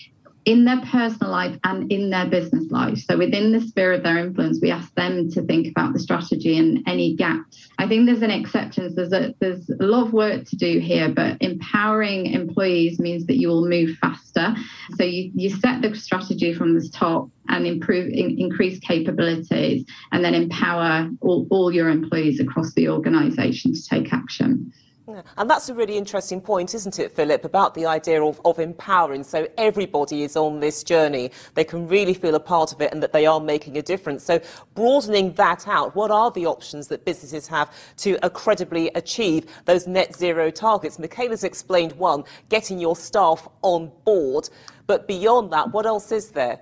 in 0.47 0.65
their 0.65 0.81
personal 0.81 1.33
life 1.33 1.59
and 1.65 1.91
in 1.91 2.09
their 2.09 2.25
business 2.25 2.71
life. 2.71 2.99
So 2.99 3.19
within 3.19 3.51
the 3.51 3.61
sphere 3.61 3.93
of 3.93 4.05
their 4.05 4.17
influence, 4.17 4.61
we 4.63 4.71
ask 4.71 4.95
them 4.95 5.29
to 5.33 5.43
think 5.43 5.67
about 5.67 5.93
the 5.93 5.99
strategy 5.99 6.57
and 6.57 6.83
any 6.87 7.17
gaps. 7.17 7.69
I 7.79 7.89
think 7.89 8.07
there's 8.07 8.23
an 8.23 8.31
exception. 8.31 8.95
There's 8.95 9.13
a 9.13 9.35
there's 9.41 9.69
a 9.69 9.85
lot 9.85 10.07
of 10.07 10.13
work 10.13 10.45
to 10.45 10.57
do 10.57 10.79
here, 10.79 11.13
but 11.13 11.37
empowering 11.41 12.27
employees 12.27 13.01
means 13.01 13.27
that 13.27 13.39
you 13.39 13.49
will 13.49 13.69
move 13.69 13.99
faster. 14.01 14.55
So 14.95 15.03
you, 15.03 15.33
you 15.35 15.51
set 15.51 15.83
the 15.83 15.95
strategy 15.97 16.55
from 16.55 16.79
the 16.79 16.89
top 16.89 17.29
and 17.49 17.67
improve 17.67 18.09
in, 18.13 18.39
increase 18.39 18.79
capabilities 18.79 19.85
and 20.13 20.25
then 20.25 20.35
empower 20.35 21.11
all, 21.21 21.49
all 21.51 21.75
your 21.75 21.89
employees 21.89 22.39
across 22.39 22.73
the 22.75 22.89
organization 22.89 23.75
to 23.75 23.85
take 23.85 24.13
action. 24.13 24.73
Yeah. 25.09 25.23
And 25.37 25.49
that's 25.49 25.69
a 25.69 25.75
really 25.75 25.97
interesting 25.97 26.41
point, 26.41 26.75
isn't 26.75 26.99
it, 26.99 27.13
Philip, 27.13 27.45
about 27.45 27.75
the 27.75 27.87
idea 27.87 28.23
of, 28.25 28.41
of 28.45 28.59
empowering. 28.59 29.23
So 29.23 29.47
everybody 29.57 30.25
is 30.25 30.37
on 30.37 30.59
this 30.59 30.83
journey. 30.83 31.31
They 31.55 31.63
can 31.63 31.87
really 31.87 32.13
feel 32.13 32.35
a 32.35 32.41
part 32.41 32.73
of 32.73 32.81
it 32.81 32.93
and 32.93 33.01
that 33.05 33.13
they 33.13 33.25
are 33.25 33.39
making 33.39 33.79
a 33.79 33.83
difference. 33.83 34.25
So 34.25 34.41
broadening 34.75 35.33
that 35.35 35.69
out, 35.69 35.95
what 35.95 36.11
are 36.11 36.33
the 36.33 36.47
options 36.47 36.89
that 36.89 37.05
businesses 37.05 37.47
have 37.47 37.73
to 37.99 38.19
credibly 38.31 38.89
achieve 38.97 39.47
those 39.65 39.87
net 39.87 40.17
zero 40.17 40.51
targets? 40.51 40.99
Michaela's 40.99 41.45
explained 41.45 41.93
one, 41.93 42.25
getting 42.49 42.81
your 42.81 42.97
staff 42.97 43.47
on 43.63 43.93
board. 44.05 44.49
But 44.89 45.07
beyond 45.07 45.53
that, 45.53 45.73
what 45.73 45.87
else 45.87 46.11
is 46.11 46.33
there? 46.33 46.61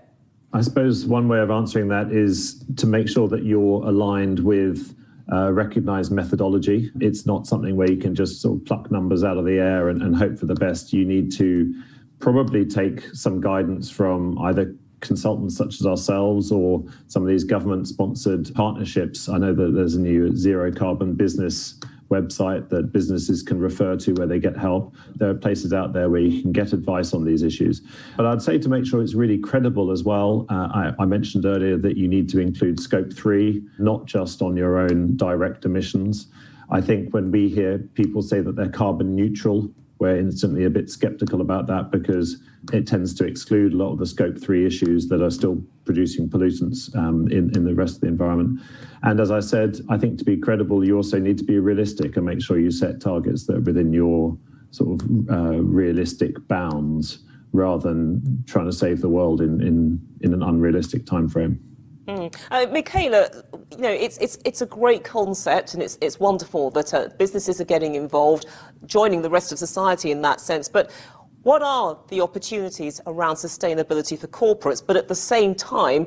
I 0.53 0.61
suppose 0.61 1.07
one 1.07 1.29
way 1.29 1.41
of 1.41 1.51
answering 1.51 1.89
that 1.89 2.13
is 2.13 2.63
to 2.77 2.87
make 2.87 3.09
sure 3.09 3.27
that 3.29 3.45
you're 3.45 3.83
aligned 3.85 4.41
with 4.41 4.95
uh, 5.33 5.52
recognized 5.52 6.12
methodology. 6.12 6.90
It's 7.00 7.26
not 7.26 7.47
something 7.47 7.76
where 7.76 7.90
you 7.90 7.97
can 7.97 8.14
just 8.14 8.40
sort 8.40 8.59
of 8.59 8.66
pluck 8.66 8.90
numbers 8.90 9.25
out 9.25 9.37
of 9.37 9.45
the 9.45 9.59
air 9.59 9.88
and, 9.88 10.02
and 10.02 10.14
hope 10.14 10.38
for 10.38 10.47
the 10.47 10.54
best. 10.54 10.93
You 10.93 11.04
need 11.04 11.33
to 11.33 11.75
probably 12.19 12.64
take 12.64 13.02
some 13.14 13.40
guidance 13.40 13.90
from 13.90 14.38
either 14.40 14.75
consultants 15.00 15.57
such 15.57 15.81
as 15.81 15.87
ourselves 15.87 16.50
or 16.50 16.83
some 17.09 17.23
of 17.23 17.28
these 17.28 17.45
government 17.45 17.87
sponsored 17.87 18.52
partnerships. 18.54 19.28
I 19.28 19.38
know 19.38 19.54
that 19.54 19.75
there's 19.75 19.95
a 19.95 20.00
new 20.00 20.35
zero 20.35 20.73
carbon 20.73 21.14
business 21.14 21.78
website 22.11 22.69
that 22.69 22.93
businesses 22.93 23.43
can 23.43 23.59
refer 23.59 23.97
to 23.97 24.13
where 24.15 24.27
they 24.27 24.39
get 24.39 24.57
help. 24.57 24.95
There 25.17 25.31
are 25.31 25.35
places 25.35 25.73
out 25.73 25.93
there 25.93 26.11
where 26.11 26.21
you 26.21 26.43
can 26.43 26.53
get 26.53 26.73
advice 26.73 27.13
on 27.15 27.25
these 27.25 27.43
issues. 27.43 27.83
But 28.17 28.27
I'd 28.27 28.43
say 28.43 28.59
to 28.59 28.69
make 28.69 28.87
sure 28.87 29.03
it's 29.03 29.15
really 29.15 29.39
credible 29.39 29.91
as 29.91 30.05
well, 30.05 30.47
uh, 30.51 30.69
I, 30.73 30.93
I 30.99 31.05
mentioned 31.07 31.45
earlier 31.47 31.77
that 31.79 31.97
you 31.97 32.09
need 32.09 32.29
to 32.31 32.41
include 32.41 32.81
scope 32.81 33.13
three, 33.13 33.63
not 33.79 34.07
just 34.07 34.43
on 34.43 34.57
your 34.57 34.79
own 34.79 35.17
direct 35.17 35.65
emissions. 35.65 36.29
I 36.71 36.81
think 36.81 37.13
when 37.13 37.31
we 37.31 37.49
hear 37.49 37.79
people 37.95 38.23
say 38.23 38.41
that 38.41 38.57
they're 38.57 38.69
carbon 38.69 39.15
neutral, 39.15 39.71
we're 40.05 40.19
instantly 40.19 40.65
a 40.65 40.71
bit 40.71 40.91
skeptical 40.91 41.41
about 41.41 41.67
that 41.67 41.91
because 41.91 42.37
it 42.75 42.87
tends 42.87 43.15
to 43.15 43.25
exclude 43.25 43.73
a 43.73 43.77
lot 43.77 43.91
of 43.91 43.99
the 43.99 44.05
scope 44.05 44.37
three 44.39 44.67
issues 44.67 45.09
that 45.09 45.23
are 45.23 45.31
still 45.31 45.63
producing 45.87 46.29
pollutants 46.29 46.95
um, 46.95 47.27
in, 47.29 47.51
in 47.57 47.65
the 47.65 47.75
rest 47.75 47.95
of 47.95 48.01
the 48.03 48.09
environment. 48.09 48.61
And 49.03 49.19
as 49.19 49.31
I 49.31 49.41
said, 49.41 49.81
I 49.89 49.97
think 49.97 50.19
to 50.19 50.25
be 50.25 50.37
credible, 50.37 50.85
you 50.85 50.95
also 50.95 51.19
need 51.19 51.39
to 51.39 51.45
be 51.45 51.59
realistic 51.59 52.19
and 52.19 52.27
make 52.27 52.43
sure 52.43 52.59
you 52.59 52.71
set 52.71 53.01
targets 53.01 53.47
that 53.47 53.57
are 53.57 53.61
within 53.61 53.95
your 53.95 54.37
sort 54.73 55.01
of 55.01 55.31
uh, 55.31 55.63
realistic 55.63 56.37
bounds 56.49 57.21
rather 57.53 57.89
than 57.89 58.45
trying 58.47 58.67
to 58.67 58.77
save 58.77 59.01
the 59.01 59.09
world 59.09 59.41
in, 59.41 59.63
in, 59.63 59.99
in 60.21 60.35
an 60.35 60.43
unrealistic 60.43 61.07
time 61.07 61.31
frame. 61.31 61.59
Mm. 62.07 62.37
Uh, 62.51 62.67
Michaela, 62.71 63.31
you 63.71 63.79
know, 63.79 63.91
it's, 63.91 64.19
it's, 64.19 64.39
it's 64.45 64.61
a 64.61 64.67
great 64.67 65.05
concept 65.05 65.75
and 65.75 65.83
it's, 65.83 65.97
it's 66.03 66.21
wonderful 66.21 66.71
that 66.73 66.93
uh, 66.93 67.09
businesses 67.19 67.61
are 67.61 67.65
getting 67.65 67.95
involved, 67.95 68.47
joining 68.87 69.23
the 69.23 69.31
rest 69.31 69.53
of 69.53 69.59
society 69.59 70.11
in 70.11 70.21
that 70.23 70.41
sense. 70.41 70.69
But 70.69 70.91
what 71.45 71.63
are 71.63 71.99
the 72.09 72.21
opportunities 72.21 73.01
around 73.07 73.37
sustainability 73.37 74.19
for 74.19 74.27
corporates? 74.27 74.83
But 74.87 74.97
at 74.97 75.09
the 75.09 75.15
same 75.15 75.55
time, 75.55 76.07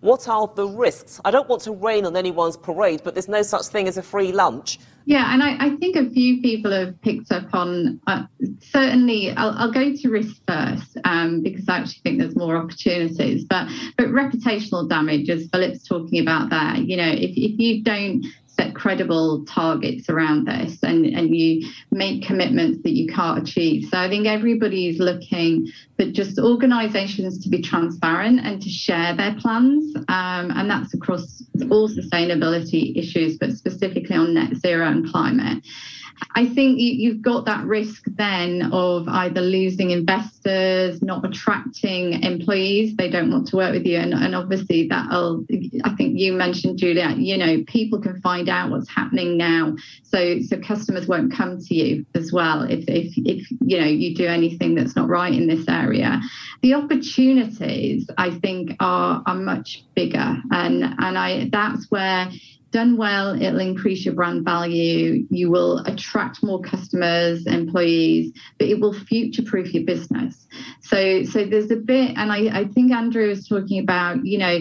what 0.00 0.28
are 0.28 0.50
the 0.54 0.66
risks? 0.66 1.20
I 1.24 1.30
don't 1.30 1.48
want 1.48 1.62
to 1.62 1.72
rain 1.72 2.04
on 2.04 2.16
anyone's 2.16 2.56
parade, 2.56 3.00
but 3.04 3.14
there's 3.14 3.28
no 3.28 3.42
such 3.42 3.66
thing 3.66 3.88
as 3.88 3.96
a 3.96 4.02
free 4.02 4.32
lunch. 4.32 4.78
Yeah, 5.06 5.32
and 5.32 5.40
I, 5.40 5.56
I 5.66 5.76
think 5.76 5.94
a 5.94 6.10
few 6.10 6.42
people 6.42 6.72
have 6.72 7.00
picked 7.00 7.30
up 7.30 7.54
on 7.54 8.00
uh, 8.08 8.24
certainly. 8.60 9.30
I'll, 9.30 9.50
I'll, 9.56 9.70
go 9.70 9.94
to 9.94 10.08
risk 10.10 10.42
first 10.48 10.98
um, 11.04 11.42
because 11.42 11.68
I 11.68 11.78
actually 11.78 12.00
think 12.02 12.18
there's 12.18 12.34
more 12.34 12.56
opportunities. 12.56 13.44
But 13.44 13.68
but 13.96 14.06
reputational 14.08 14.88
damage, 14.88 15.30
as 15.30 15.48
Philip's 15.52 15.86
talking 15.86 16.20
about 16.20 16.50
there, 16.50 16.74
you 16.76 16.96
know, 16.96 17.08
if 17.08 17.30
if 17.36 17.56
you 17.56 17.84
don't 17.84 18.26
set 18.58 18.74
credible 18.74 19.44
targets 19.44 20.08
around 20.08 20.46
this 20.46 20.82
and, 20.82 21.04
and 21.06 21.34
you 21.34 21.68
make 21.90 22.24
commitments 22.24 22.82
that 22.82 22.92
you 22.92 23.06
can't 23.12 23.46
achieve. 23.46 23.88
So 23.88 23.98
I 23.98 24.08
think 24.08 24.26
everybody 24.26 24.88
is 24.88 24.98
looking 24.98 25.68
for 25.96 26.06
just 26.10 26.38
organizations 26.38 27.38
to 27.44 27.48
be 27.48 27.62
transparent 27.62 28.40
and 28.40 28.60
to 28.62 28.68
share 28.68 29.14
their 29.14 29.34
plans. 29.38 29.94
Um, 29.96 30.50
and 30.50 30.70
that's 30.70 30.94
across 30.94 31.42
all 31.70 31.88
sustainability 31.88 32.96
issues, 32.96 33.36
but 33.38 33.52
specifically 33.52 34.16
on 34.16 34.34
net 34.34 34.54
zero 34.56 34.86
and 34.86 35.10
climate. 35.10 35.64
I 36.36 36.44
think 36.44 36.78
you, 36.78 37.14
have 37.14 37.22
got 37.22 37.46
that 37.46 37.64
risk 37.64 38.04
then 38.04 38.68
of 38.70 39.08
either 39.08 39.40
losing 39.40 39.90
investors, 39.90 41.00
not 41.00 41.24
attracting 41.24 42.22
employees. 42.22 42.94
They 42.94 43.08
don't 43.08 43.30
want 43.30 43.48
to 43.48 43.56
work 43.56 43.72
with 43.72 43.86
you. 43.86 43.96
And, 43.96 44.12
and 44.12 44.34
obviously, 44.34 44.86
that'll, 44.86 45.46
oh, 45.50 45.70
I 45.84 45.94
think 45.94 46.18
you 46.18 46.34
mentioned, 46.34 46.78
Juliet, 46.78 47.16
you 47.16 47.38
know, 47.38 47.64
people 47.66 48.02
can 48.02 48.20
find 48.20 48.50
out 48.50 48.70
what's 48.70 48.90
happening 48.90 49.38
now. 49.38 49.76
So, 50.02 50.40
so 50.42 50.60
customers 50.60 51.06
won't 51.06 51.32
come 51.32 51.58
to 51.58 51.74
you 51.74 52.04
as 52.14 52.32
well 52.32 52.64
if, 52.64 52.84
if, 52.86 53.14
if, 53.16 53.50
you 53.62 53.80
know, 53.80 53.86
you 53.86 54.14
do 54.14 54.26
anything 54.26 54.74
that's 54.74 54.94
not 54.94 55.08
right 55.08 55.32
in 55.32 55.46
this 55.46 55.66
area. 55.70 56.20
The 56.60 56.74
opportunities, 56.74 58.10
I 58.18 58.38
think, 58.40 58.76
are, 58.78 59.22
are 59.24 59.34
much 59.34 59.84
bigger. 59.94 60.36
And, 60.50 60.84
and 60.84 61.16
I, 61.16 61.48
that's 61.50 61.90
where 61.90 62.28
done 62.76 62.98
well, 62.98 63.40
it'll 63.40 63.58
increase 63.60 64.04
your 64.04 64.12
brand 64.12 64.44
value. 64.44 65.26
You 65.30 65.50
will 65.50 65.78
attract 65.86 66.42
more 66.42 66.60
customers, 66.60 67.46
employees, 67.46 68.32
but 68.58 68.68
it 68.68 68.78
will 68.80 68.92
future 68.92 69.42
proof 69.42 69.72
your 69.72 69.84
business. 69.84 70.46
So, 70.82 71.24
so 71.24 71.46
there's 71.46 71.70
a 71.70 71.76
bit, 71.76 72.18
and 72.18 72.30
I, 72.30 72.60
I 72.60 72.64
think 72.66 72.92
Andrew 72.92 73.28
was 73.28 73.48
talking 73.48 73.78
about, 73.82 74.26
you 74.26 74.36
know, 74.36 74.58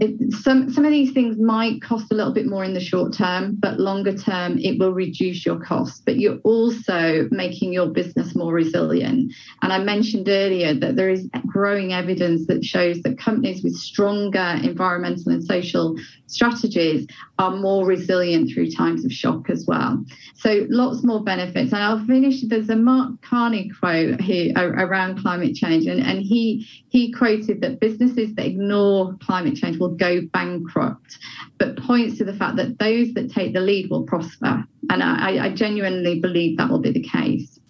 it, 0.00 0.32
some 0.32 0.72
some 0.72 0.86
of 0.86 0.90
these 0.90 1.12
things 1.12 1.38
might 1.38 1.82
cost 1.82 2.10
a 2.10 2.14
little 2.14 2.32
bit 2.32 2.46
more 2.46 2.64
in 2.64 2.72
the 2.72 2.80
short 2.80 3.12
term, 3.12 3.56
but 3.58 3.78
longer 3.78 4.16
term 4.16 4.58
it 4.58 4.78
will 4.78 4.94
reduce 4.94 5.44
your 5.44 5.60
costs. 5.60 6.00
But 6.04 6.18
you're 6.18 6.38
also 6.38 7.28
making 7.30 7.74
your 7.74 7.88
business 7.88 8.34
more 8.34 8.52
resilient. 8.52 9.32
And 9.60 9.72
I 9.72 9.78
mentioned 9.78 10.28
earlier 10.28 10.72
that 10.72 10.96
there 10.96 11.10
is 11.10 11.28
growing 11.46 11.92
evidence 11.92 12.46
that 12.46 12.64
shows 12.64 13.02
that 13.02 13.18
companies 13.18 13.62
with 13.62 13.74
stronger 13.74 14.58
environmental 14.62 15.32
and 15.32 15.44
social 15.44 15.96
strategies 16.26 17.06
are 17.38 17.56
more 17.56 17.84
resilient 17.84 18.50
through 18.52 18.70
times 18.70 19.04
of 19.04 19.12
shock 19.12 19.50
as 19.50 19.66
well. 19.66 20.02
So 20.34 20.66
lots 20.70 21.04
more 21.04 21.22
benefits. 21.22 21.72
And 21.72 21.82
I'll 21.82 22.04
finish. 22.06 22.42
There's 22.42 22.70
a 22.70 22.76
Mark 22.76 23.20
Carney 23.20 23.70
quote 23.78 24.20
here 24.20 24.54
around 24.56 25.20
climate 25.20 25.54
change, 25.54 25.86
and, 25.86 26.00
and 26.00 26.22
he 26.22 26.66
he 26.88 27.12
quoted 27.12 27.60
that 27.60 27.80
businesses 27.80 28.34
that 28.36 28.46
ignore 28.46 29.14
climate 29.20 29.56
change 29.56 29.78
will 29.78 29.89
go 29.96 30.20
bankrupt, 30.32 31.18
but 31.58 31.76
points 31.76 32.18
to 32.18 32.24
the 32.24 32.34
fact 32.34 32.56
that 32.56 32.78
those 32.78 33.12
that 33.14 33.30
take 33.30 33.52
the 33.52 33.60
lead 33.60 33.90
will 33.90 34.04
prosper. 34.04 34.64
And 34.88 35.02
I, 35.02 35.46
I 35.46 35.50
genuinely 35.50 36.20
believe 36.20 36.58
that 36.58 36.68
will 36.68 36.80
be 36.80 36.92
the 36.92 37.02
case. 37.02 37.60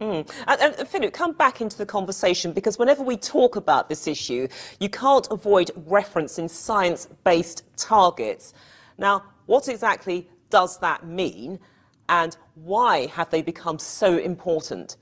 Mm. 0.00 0.28
And, 0.48 0.60
and, 0.60 0.88
Philip, 0.88 1.12
come 1.12 1.32
back 1.32 1.60
into 1.60 1.78
the 1.78 1.86
conversation 1.86 2.52
because 2.52 2.76
whenever 2.76 3.04
we 3.04 3.16
talk 3.16 3.54
about 3.54 3.88
this 3.88 4.08
issue, 4.08 4.48
you 4.80 4.88
can't 4.88 5.28
avoid 5.30 5.70
referencing 5.88 6.50
science 6.50 7.06
based 7.22 7.62
targets. 7.76 8.52
Now, 8.98 9.22
what 9.46 9.68
exactly 9.68 10.28
does 10.50 10.78
that 10.80 11.06
mean, 11.06 11.60
and 12.08 12.36
why 12.56 13.06
have 13.06 13.30
they 13.30 13.42
become 13.42 13.78
so 13.78 14.18
important? 14.18 14.96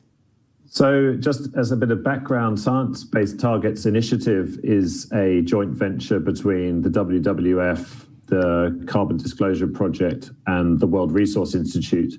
So, 0.72 1.16
just 1.16 1.48
as 1.56 1.72
a 1.72 1.76
bit 1.76 1.90
of 1.90 2.04
background, 2.04 2.60
Science 2.60 3.02
Based 3.02 3.40
Targets 3.40 3.86
Initiative 3.86 4.56
is 4.62 5.10
a 5.12 5.42
joint 5.42 5.72
venture 5.72 6.20
between 6.20 6.82
the 6.82 6.88
WWF, 6.88 8.06
the 8.26 8.80
Carbon 8.86 9.16
Disclosure 9.16 9.66
Project, 9.66 10.30
and 10.46 10.78
the 10.78 10.86
World 10.86 11.10
Resource 11.10 11.56
Institute. 11.56 12.14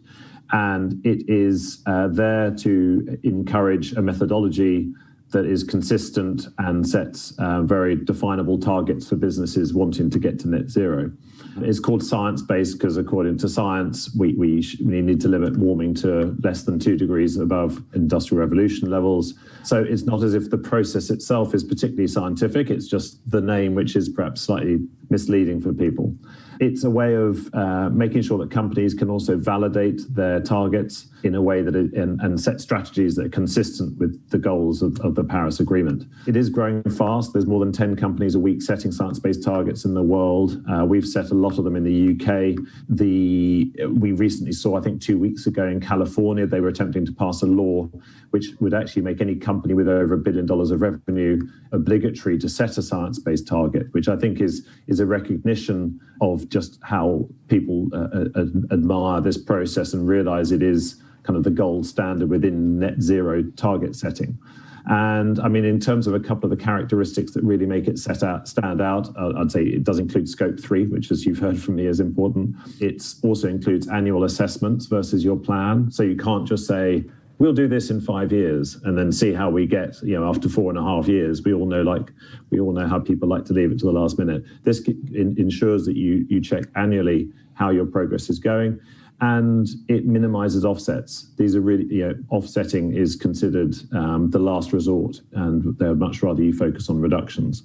And 0.52 1.00
it 1.06 1.30
is 1.30 1.82
uh, 1.86 2.10
there 2.10 2.52
to 2.56 3.18
encourage 3.24 3.94
a 3.94 4.02
methodology 4.02 4.92
that 5.32 5.46
is 5.46 5.64
consistent 5.64 6.48
and 6.58 6.88
sets 6.88 7.34
uh, 7.40 7.62
very 7.62 7.96
definable 7.96 8.60
targets 8.60 9.08
for 9.08 9.16
businesses 9.16 9.74
wanting 9.74 10.10
to 10.10 10.20
get 10.20 10.40
to 10.40 10.48
net 10.48 10.70
zero. 10.70 11.12
It's 11.58 11.80
called 11.80 12.04
science 12.04 12.42
based 12.42 12.78
because, 12.78 12.98
according 12.98 13.38
to 13.40 13.50
science, 13.50 14.14
we, 14.16 14.34
we, 14.36 14.64
we 14.86 15.02
need 15.02 15.20
to 15.22 15.28
limit 15.28 15.58
warming 15.58 15.94
to 15.96 16.38
less 16.44 16.64
than 16.64 16.80
two 16.80 16.96
degrees 16.98 17.38
above 17.38 17.84
industrial 17.94 18.40
revolution 18.40 18.90
levels. 18.90 19.34
So 19.64 19.84
it's 19.84 20.04
not 20.04 20.24
as 20.24 20.34
if 20.34 20.50
the 20.50 20.58
process 20.58 21.10
itself 21.10 21.54
is 21.54 21.64
particularly 21.64 22.08
scientific, 22.08 22.70
it's 22.70 22.88
just 22.88 23.20
the 23.30 23.42
name, 23.42 23.76
which 23.76 23.96
is 23.96 24.08
perhaps 24.10 24.42
slightly 24.42 24.80
misleading 25.10 25.62
for 25.62 25.74
people. 25.74 26.16
It's 26.60 26.84
a 26.84 26.90
way 26.90 27.16
of 27.16 27.54
uh, 27.54 27.90
making 27.90 28.22
sure 28.22 28.38
that 28.38 28.52
companies 28.52 28.94
can 28.94 29.10
also 29.10 29.36
validate 29.36 30.02
their 30.14 30.40
targets 30.40 31.08
in 31.24 31.36
a 31.36 31.42
way 31.42 31.62
that 31.62 31.76
it, 31.76 31.94
and, 31.94 32.20
and, 32.22 32.40
set 32.40 32.60
strategies 32.60 33.16
that 33.16 33.26
are 33.26 33.30
consistent 33.30 33.98
with 34.00 34.30
the 34.30 34.38
goals 34.38 34.82
of, 34.82 35.00
of 35.02 35.16
the 35.16 35.24
Paris 35.24 35.60
Agreement. 35.60 36.06
It 36.28 36.36
is 36.36 36.50
growing 36.50 36.82
fast. 36.84 37.34
There's 37.34 37.46
more 37.46 37.60
than 37.60 37.72
10 37.72 37.96
companies 37.96 38.36
a 38.36 38.40
week 38.40 38.62
setting 38.62 38.92
science-based 38.92 39.44
targets 39.44 39.86
in 39.86 39.94
the 39.94 40.02
world. 40.02 40.64
Uh, 40.70 40.86
we've 40.86 41.08
set 41.08 41.30
a 41.30 41.36
lot 41.36 41.58
of 41.58 41.64
them 41.64 41.76
in 41.76 41.84
the 41.84 42.12
UK. 42.16 42.58
The 42.90 43.72
we 43.90 44.14
recently 44.14 44.54
saw, 44.54 44.78
I 44.78 44.82
think, 44.82 45.02
two 45.02 45.20
weeks 45.20 45.46
ago 45.46 45.68
in 45.68 45.80
California, 45.80 46.48
they 46.48 46.62
were 46.62 46.70
attempting 46.70 47.06
to 47.06 47.12
pass 47.12 47.42
a 47.42 47.48
law 47.48 47.90
which 48.32 48.48
would 48.60 48.74
actually 48.74 49.02
make 49.02 49.22
any 49.22 49.36
company 49.36 49.74
with 49.74 49.88
over 49.88 50.14
a 50.16 50.18
billion 50.18 50.46
dollars 50.46 50.72
of 50.72 50.82
revenue 50.82 51.40
obligatory 51.72 52.38
to 52.38 52.50
set 52.50 52.78
a 52.78 52.82
science-based 52.82 53.48
target, 53.48 53.88
which 53.92 54.08
I 54.08 54.16
think 54.16 54.42
is 54.42 54.66
is 54.88 55.00
a 55.00 55.06
recognition 55.06 56.00
of 56.22 56.50
just 56.50 56.80
how 56.82 57.28
people 57.52 57.90
uh, 57.94 58.26
uh, 58.34 58.46
admire 58.72 59.20
this 59.22 59.38
process 59.38 59.94
and 59.94 60.08
realize 60.08 60.52
it 60.52 60.64
is 60.64 60.96
kind 61.24 61.36
of 61.38 61.44
the 61.44 61.52
gold 61.52 61.86
standard 61.86 62.30
within 62.30 62.80
net 62.80 63.02
zero 63.02 63.44
target 63.58 63.94
setting. 63.96 64.40
And 64.86 65.40
I 65.40 65.48
mean, 65.48 65.66
in 65.66 65.80
terms 65.80 66.08
of 66.08 66.16
a 66.16 66.20
couple 66.20 66.52
of 66.52 66.58
the 66.58 66.64
characteristics 66.64 67.34
that 67.34 67.44
really 67.44 67.68
make 67.68 67.88
it 67.88 68.00
set 68.00 68.24
out, 68.24 68.48
stand 68.48 68.82
out, 68.82 69.16
uh, 69.16 69.34
I'd 69.38 69.52
say 69.52 69.64
it 69.64 69.84
does 69.84 70.00
include 70.00 70.28
scope 70.28 70.60
three, 70.60 70.88
which, 70.88 71.12
as 71.12 71.26
you've 71.26 71.38
heard 71.38 71.62
from 71.62 71.76
me, 71.76 71.86
is 71.86 72.00
important. 72.00 72.56
It 72.80 73.04
also 73.22 73.48
includes 73.48 73.88
annual 73.90 74.24
assessments 74.24 74.88
versus 74.88 75.24
your 75.24 75.38
plan. 75.38 75.92
So 75.92 76.02
you 76.02 76.16
can't 76.16 76.48
just 76.48 76.66
say, 76.66 77.04
we'll 77.42 77.54
do 77.54 77.68
this 77.68 77.90
in 77.90 78.00
five 78.00 78.32
years 78.32 78.76
and 78.84 78.96
then 78.96 79.12
see 79.12 79.34
how 79.34 79.50
we 79.50 79.66
get 79.66 80.00
you 80.04 80.14
know 80.18 80.30
after 80.30 80.48
four 80.48 80.70
and 80.70 80.78
a 80.78 80.84
half 80.84 81.08
years 81.08 81.42
we 81.44 81.52
all 81.52 81.66
know 81.66 81.82
like 81.82 82.12
we 82.52 82.60
all 82.60 82.72
know 82.72 82.88
how 82.88 83.00
people 83.00 83.28
like 83.28 83.44
to 83.44 83.52
leave 83.52 83.72
it 83.72 83.80
to 83.80 83.86
the 83.86 83.92
last 83.92 84.20
minute 84.20 84.44
this 84.62 84.80
in, 85.12 85.34
ensures 85.40 85.84
that 85.86 85.96
you 85.96 86.24
you 86.30 86.40
check 86.40 86.66
annually 86.76 87.28
how 87.56 87.72
your 87.72 87.88
progress 87.88 88.30
is 88.30 88.38
going 88.38 88.80
and 89.22 89.68
it 89.88 90.08
minimizes 90.08 90.66
offsets. 90.66 91.28
These 91.38 91.56
are 91.56 91.62
really, 91.62 91.86
you 91.86 92.08
know, 92.08 92.16
offsetting 92.32 92.96
is 92.96 93.16
considered 93.16 93.76
um, 93.94 94.32
the 94.32 94.40
last 94.40 94.74
resort, 94.74 95.22
and 95.34 95.78
they'd 95.78 95.94
much 95.94 96.24
rather 96.24 96.42
you 96.42 96.54
focus 96.54 96.90
on 96.90 97.00
reductions. 97.00 97.62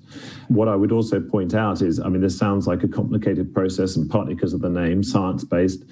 What 0.49 0.69
I 0.69 0.77
would 0.77 0.93
also 0.93 1.19
point 1.19 1.55
out 1.55 1.81
is, 1.81 1.99
I 1.99 2.11
mean, 2.11 2.21
this 2.21 2.37
sounds 2.37 2.67
like 2.67 2.83
a 2.83 2.89
complicated 2.89 3.55
process, 3.55 3.97
and 3.97 4.09
partly 4.09 4.35
because 4.35 4.53
of 4.53 4.61
the 4.61 4.69
name, 4.69 5.03
science 5.03 5.45
based, 5.45 5.85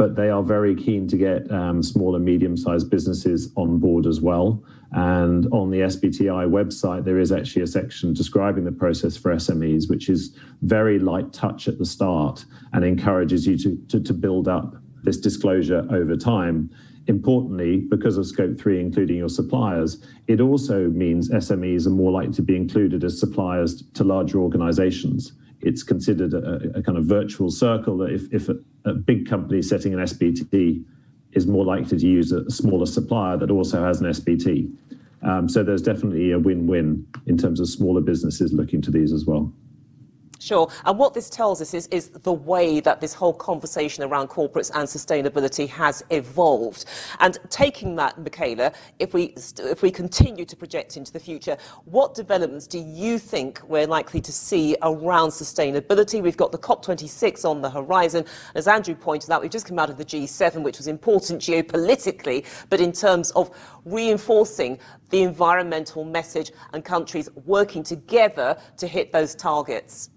but 0.00 0.16
they 0.16 0.30
are 0.30 0.42
very 0.42 0.74
keen 0.74 1.06
to 1.06 1.14
get 1.18 1.52
um, 1.52 1.82
small 1.82 2.16
and 2.16 2.24
medium 2.24 2.56
sized 2.56 2.88
businesses 2.88 3.52
on 3.56 3.78
board 3.78 4.06
as 4.06 4.18
well. 4.18 4.64
And 4.92 5.46
on 5.52 5.70
the 5.70 5.80
SBTI 5.80 6.48
website, 6.48 7.04
there 7.04 7.18
is 7.18 7.30
actually 7.30 7.64
a 7.64 7.66
section 7.66 8.14
describing 8.14 8.64
the 8.64 8.72
process 8.72 9.18
for 9.18 9.34
SMEs, 9.34 9.90
which 9.90 10.08
is 10.08 10.34
very 10.62 10.98
light 10.98 11.34
touch 11.34 11.68
at 11.68 11.78
the 11.78 11.84
start 11.84 12.46
and 12.72 12.82
encourages 12.82 13.46
you 13.46 13.58
to, 13.58 13.76
to, 13.88 14.00
to 14.00 14.14
build 14.14 14.48
up 14.48 14.74
this 15.02 15.18
disclosure 15.18 15.86
over 15.90 16.16
time. 16.16 16.70
Importantly, 17.06 17.80
because 17.90 18.16
of 18.16 18.24
scope 18.26 18.58
three, 18.58 18.80
including 18.80 19.18
your 19.18 19.28
suppliers, 19.28 20.02
it 20.28 20.40
also 20.40 20.88
means 20.88 21.28
SMEs 21.28 21.86
are 21.86 21.90
more 21.90 22.10
likely 22.10 22.32
to 22.32 22.42
be 22.42 22.56
included 22.56 23.04
as 23.04 23.20
suppliers 23.20 23.82
to 23.92 24.02
larger 24.02 24.38
organizations. 24.38 25.34
It's 25.60 25.82
considered 25.82 26.32
a, 26.32 26.78
a 26.78 26.82
kind 26.82 26.96
of 26.96 27.04
virtual 27.04 27.50
circle 27.50 27.98
that 27.98 28.14
if, 28.14 28.32
if 28.32 28.48
a, 28.84 28.92
big 28.92 29.28
company 29.28 29.62
setting 29.62 29.92
an 29.92 30.00
SBT 30.00 30.84
is 31.32 31.46
more 31.46 31.64
likely 31.64 31.98
to 31.98 32.06
use 32.06 32.32
a 32.32 32.48
smaller 32.50 32.86
supplier 32.86 33.36
that 33.36 33.50
also 33.50 33.84
has 33.84 34.00
an 34.00 34.08
SBT. 34.08 34.72
Um, 35.22 35.48
so 35.48 35.62
there's 35.62 35.82
definitely 35.82 36.32
a 36.32 36.38
win-win 36.38 37.06
in 37.26 37.36
terms 37.36 37.60
of 37.60 37.68
smaller 37.68 38.00
businesses 38.00 38.52
looking 38.52 38.80
to 38.82 38.90
these 38.90 39.12
as 39.12 39.26
well. 39.26 39.52
Sure. 40.40 40.70
And 40.86 40.98
what 40.98 41.12
this 41.12 41.28
tells 41.28 41.60
us 41.60 41.74
is, 41.74 41.86
is 41.88 42.08
the 42.08 42.32
way 42.32 42.80
that 42.80 42.98
this 42.98 43.12
whole 43.12 43.34
conversation 43.34 44.02
around 44.02 44.28
corporates 44.28 44.70
and 44.74 44.88
sustainability 44.88 45.68
has 45.68 46.02
evolved. 46.08 46.86
And 47.18 47.36
taking 47.50 47.94
that, 47.96 48.18
Michaela, 48.18 48.72
if 48.98 49.12
we, 49.12 49.34
if 49.58 49.82
we 49.82 49.90
continue 49.90 50.46
to 50.46 50.56
project 50.56 50.96
into 50.96 51.12
the 51.12 51.20
future, 51.20 51.58
what 51.84 52.14
developments 52.14 52.66
do 52.66 52.78
you 52.78 53.18
think 53.18 53.60
we're 53.68 53.86
likely 53.86 54.22
to 54.22 54.32
see 54.32 54.74
around 54.80 55.28
sustainability? 55.28 56.22
We've 56.22 56.38
got 56.38 56.52
the 56.52 56.58
COP26 56.58 57.44
on 57.44 57.60
the 57.60 57.68
horizon. 57.68 58.24
As 58.54 58.66
Andrew 58.66 58.94
pointed 58.94 59.30
out, 59.30 59.42
we've 59.42 59.50
just 59.50 59.66
come 59.66 59.78
out 59.78 59.90
of 59.90 59.98
the 59.98 60.06
G7, 60.06 60.62
which 60.62 60.78
was 60.78 60.86
important 60.86 61.42
geopolitically, 61.42 62.46
but 62.70 62.80
in 62.80 62.92
terms 62.92 63.30
of 63.32 63.50
reinforcing 63.84 64.78
the 65.10 65.22
environmental 65.22 66.02
message 66.02 66.50
and 66.72 66.82
countries 66.82 67.28
working 67.44 67.82
together 67.82 68.56
to 68.78 68.86
hit 68.86 69.12
those 69.12 69.34
targets. 69.34 70.08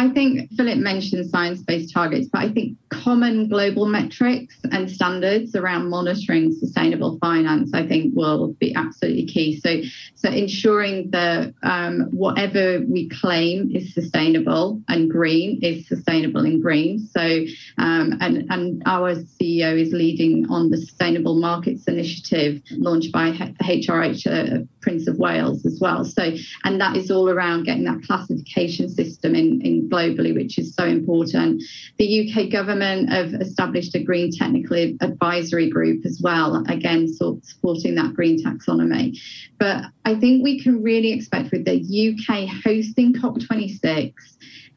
I 0.00 0.08
think 0.08 0.50
Philip 0.56 0.78
mentioned 0.78 1.28
science 1.28 1.60
based 1.60 1.92
targets, 1.92 2.26
but 2.32 2.38
I 2.38 2.48
think 2.48 2.78
common 2.88 3.50
global 3.50 3.84
metrics 3.84 4.56
and 4.72 4.90
standards 4.90 5.54
around 5.54 5.90
monitoring 5.90 6.54
sustainable 6.54 7.18
finance, 7.18 7.74
I 7.74 7.86
think, 7.86 8.14
will 8.16 8.54
be 8.54 8.74
absolutely 8.74 9.26
key. 9.26 9.60
So, 9.60 9.82
so 10.14 10.30
ensuring 10.30 11.10
that 11.10 11.52
um, 11.62 12.08
whatever 12.12 12.80
we 12.88 13.10
claim 13.10 13.70
is 13.76 13.92
sustainable 13.92 14.80
and 14.88 15.10
green 15.10 15.62
is 15.62 15.86
sustainable 15.86 16.46
and 16.46 16.62
green. 16.62 17.06
So, 17.14 17.44
um, 17.76 18.16
and, 18.22 18.46
and 18.48 18.82
our 18.86 19.16
CEO 19.16 19.78
is 19.78 19.92
leading 19.92 20.46
on 20.48 20.70
the 20.70 20.78
Sustainable 20.78 21.34
Markets 21.34 21.84
Initiative 21.84 22.62
launched 22.70 23.12
by 23.12 23.32
HRH 23.32 24.26
uh, 24.26 24.64
Prince 24.80 25.06
of 25.08 25.18
Wales 25.18 25.66
as 25.66 25.78
well. 25.78 26.06
So, 26.06 26.32
and 26.64 26.80
that 26.80 26.96
is 26.96 27.10
all 27.10 27.28
around 27.28 27.64
getting 27.64 27.84
that 27.84 28.02
classification 28.02 28.88
system 28.88 29.34
in, 29.34 29.60
in 29.60 29.89
globally, 29.90 30.34
which 30.34 30.58
is 30.58 30.74
so 30.74 30.84
important. 30.84 31.62
The 31.98 32.30
UK 32.30 32.50
government 32.50 33.10
have 33.10 33.34
established 33.34 33.94
a 33.94 34.02
green 34.02 34.30
technical 34.30 34.76
advisory 35.00 35.68
group 35.68 36.06
as 36.06 36.20
well, 36.22 36.64
again, 36.68 37.08
sort 37.08 37.38
of 37.38 37.44
supporting 37.44 37.94
that 37.96 38.14
green 38.14 38.42
taxonomy. 38.42 39.18
But 39.58 39.84
I 40.04 40.14
think 40.14 40.42
we 40.42 40.62
can 40.62 40.82
really 40.82 41.12
expect 41.12 41.50
with 41.52 41.64
the 41.64 41.80
UK 41.80 42.48
hosting 42.64 43.14
COP26 43.14 44.14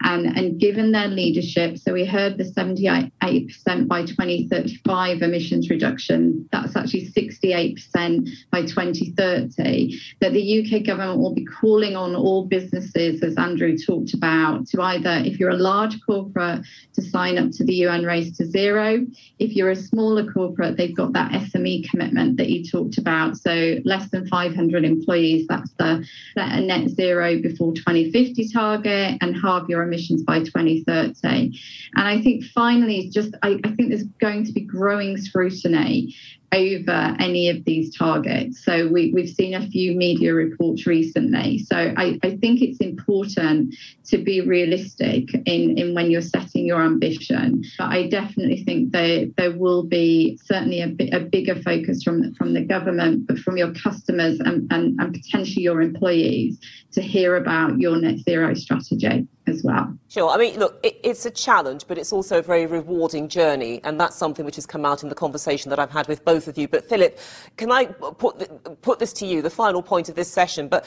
and, 0.03 0.25
and 0.37 0.59
given 0.59 0.91
their 0.91 1.07
leadership, 1.07 1.77
so 1.77 1.93
we 1.93 2.05
heard 2.05 2.37
the 2.37 2.43
78% 2.43 3.87
by 3.87 4.05
2035 4.05 5.21
emissions 5.21 5.69
reduction, 5.69 6.47
that's 6.51 6.75
actually 6.75 7.09
68% 7.09 8.27
by 8.51 8.61
2030, 8.61 9.99
that 10.19 10.33
the 10.33 10.75
UK 10.77 10.85
government 10.85 11.19
will 11.19 11.33
be 11.33 11.45
calling 11.45 11.95
on 11.95 12.15
all 12.15 12.45
businesses, 12.45 13.23
as 13.23 13.35
Andrew 13.37 13.77
talked 13.77 14.13
about, 14.13 14.67
to 14.67 14.81
either, 14.81 15.21
if 15.25 15.39
you're 15.39 15.49
a 15.49 15.55
large 15.55 15.99
corporate, 16.05 16.65
to 16.93 17.01
sign 17.01 17.37
up 17.37 17.51
to 17.51 17.63
the 17.63 17.75
UN 17.75 18.03
Race 18.03 18.35
to 18.37 18.45
Zero. 18.45 19.05
If 19.39 19.55
you're 19.55 19.71
a 19.71 19.75
smaller 19.75 20.29
corporate, 20.31 20.77
they've 20.77 20.95
got 20.95 21.13
that 21.13 21.31
SME 21.31 21.89
commitment 21.89 22.37
that 22.37 22.49
you 22.49 22.69
talked 22.69 22.97
about. 22.97 23.37
So 23.37 23.77
less 23.85 24.09
than 24.09 24.27
500 24.27 24.83
employees, 24.83 25.47
that's 25.47 25.71
the, 25.79 26.05
net 26.35 26.89
zero 26.89 27.41
before 27.41 27.73
2050 27.73 28.49
target, 28.49 29.17
and 29.21 29.35
halve 29.41 29.69
your 29.69 29.83
emissions 29.83 29.92
by 30.25 30.39
2030. 30.39 31.59
And 31.95 32.07
I 32.07 32.21
think 32.21 32.43
finally, 32.45 33.09
just 33.09 33.35
I, 33.43 33.59
I 33.63 33.71
think 33.71 33.89
there's 33.89 34.03
going 34.03 34.45
to 34.45 34.51
be 34.51 34.61
growing 34.61 35.17
scrutiny 35.17 36.15
over 36.53 37.15
any 37.19 37.49
of 37.49 37.63
these 37.65 37.95
targets. 37.95 38.63
So 38.63 38.87
we, 38.87 39.11
we've 39.13 39.29
seen 39.29 39.53
a 39.55 39.67
few 39.67 39.95
media 39.95 40.33
reports 40.33 40.85
recently. 40.85 41.59
So 41.59 41.75
I, 41.75 42.19
I 42.23 42.37
think 42.37 42.61
it's 42.61 42.79
important 42.79 43.75
to 44.05 44.17
be 44.19 44.41
realistic 44.41 45.33
in, 45.33 45.77
in 45.77 45.95
when 45.95 46.11
you're 46.11 46.21
setting 46.21 46.65
your 46.65 46.81
ambition. 46.81 47.63
But 47.77 47.89
I 47.89 48.07
definitely 48.07 48.63
think 48.63 48.91
there, 48.91 49.25
there 49.35 49.57
will 49.57 49.83
be 49.83 50.39
certainly 50.43 50.81
a, 50.81 51.15
a 51.15 51.21
bigger 51.21 51.55
focus 51.55 52.03
from, 52.03 52.33
from 52.35 52.53
the 52.53 52.61
government, 52.61 53.27
but 53.27 53.39
from 53.39 53.57
your 53.57 53.73
customers 53.73 54.39
and, 54.39 54.71
and, 54.71 54.99
and 54.99 55.13
potentially 55.13 55.63
your 55.63 55.81
employees 55.81 56.59
to 56.91 57.01
hear 57.01 57.35
about 57.35 57.79
your 57.79 57.97
net 57.97 58.19
zero 58.19 58.53
strategy 58.53 59.27
as 59.47 59.63
well. 59.63 59.97
Sure. 60.07 60.29
I 60.29 60.37
mean, 60.37 60.57
look, 60.59 60.79
it, 60.83 60.99
it's 61.03 61.25
a 61.25 61.31
challenge, 61.31 61.85
but 61.87 61.97
it's 61.97 62.13
also 62.13 62.39
a 62.39 62.41
very 62.41 62.65
rewarding 62.65 63.27
journey. 63.27 63.81
And 63.83 63.99
that's 63.99 64.15
something 64.15 64.45
which 64.45 64.55
has 64.55 64.65
come 64.65 64.85
out 64.85 65.03
in 65.03 65.09
the 65.09 65.15
conversation 65.15 65.69
that 65.69 65.79
I've 65.79 65.91
had 65.91 66.07
with 66.07 66.23
both 66.23 66.47
of 66.47 66.57
you. 66.57 66.67
But 66.67 66.87
Philip, 66.87 67.19
can 67.57 67.71
I 67.71 67.85
put, 67.85 68.81
put 68.81 68.99
this 68.99 69.13
to 69.13 69.25
you, 69.25 69.41
the 69.41 69.49
final 69.49 69.81
point 69.81 70.09
of 70.09 70.15
this 70.15 70.31
session? 70.31 70.67
But 70.67 70.85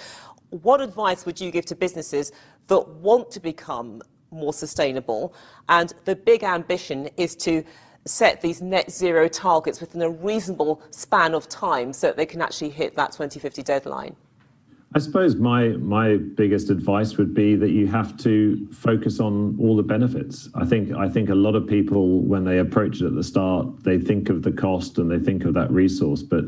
what 0.51 0.81
advice 0.81 1.27
would 1.27 1.41
you 1.41 1.51
give 1.51 1.67
to 1.67 1.75
businesses 1.75 2.33
that 2.69 2.81
want 2.89 3.31
to 3.33 3.41
become 3.41 4.03
more 4.31 4.53
sustainable? 4.53 5.35
And 5.69 5.93
the 6.05 6.17
big 6.17 6.43
ambition 6.43 7.09
is 7.17 7.37
to 7.37 7.65
set 8.07 8.41
these 8.41 8.63
net 8.63 8.91
zero 8.91 9.29
targets 9.29 9.81
within 9.81 10.01
a 10.03 10.09
reasonable 10.09 10.81
span 10.91 11.35
of 11.35 11.49
time 11.49 11.93
so 11.93 12.07
that 12.07 12.17
they 12.17 12.27
can 12.27 12.41
actually 12.41 12.71
hit 12.71 12.95
that 12.97 13.13
2050 13.13 13.63
deadline? 13.63 14.17
I 14.97 14.99
suppose 14.99 15.37
my 15.37 15.69
my 15.77 16.17
biggest 16.17 16.71
advice 16.71 17.19
would 17.19 17.35
be 17.35 17.55
that 17.55 17.69
you 17.69 17.87
have 17.87 18.17
to 18.23 18.67
focus 18.73 19.21
on 19.21 19.55
all 19.61 19.77
the 19.77 19.83
benefits. 19.83 20.49
I 20.55 20.65
think 20.65 20.91
I 20.95 21.07
think 21.07 21.29
a 21.29 21.35
lot 21.35 21.55
of 21.55 21.67
people 21.67 22.23
when 22.23 22.45
they 22.45 22.61
approach 22.61 23.03
it 23.03 23.07
at 23.09 23.15
the 23.15 23.23
start, 23.23 23.85
they 23.85 23.99
think 23.99 24.31
of 24.31 24.43
the 24.43 24.53
cost 24.53 24.97
and 24.97 25.11
they 25.11 25.19
think 25.19 25.45
of 25.45 25.53
that 25.53 25.71
resource, 25.71 26.23
but 26.23 26.45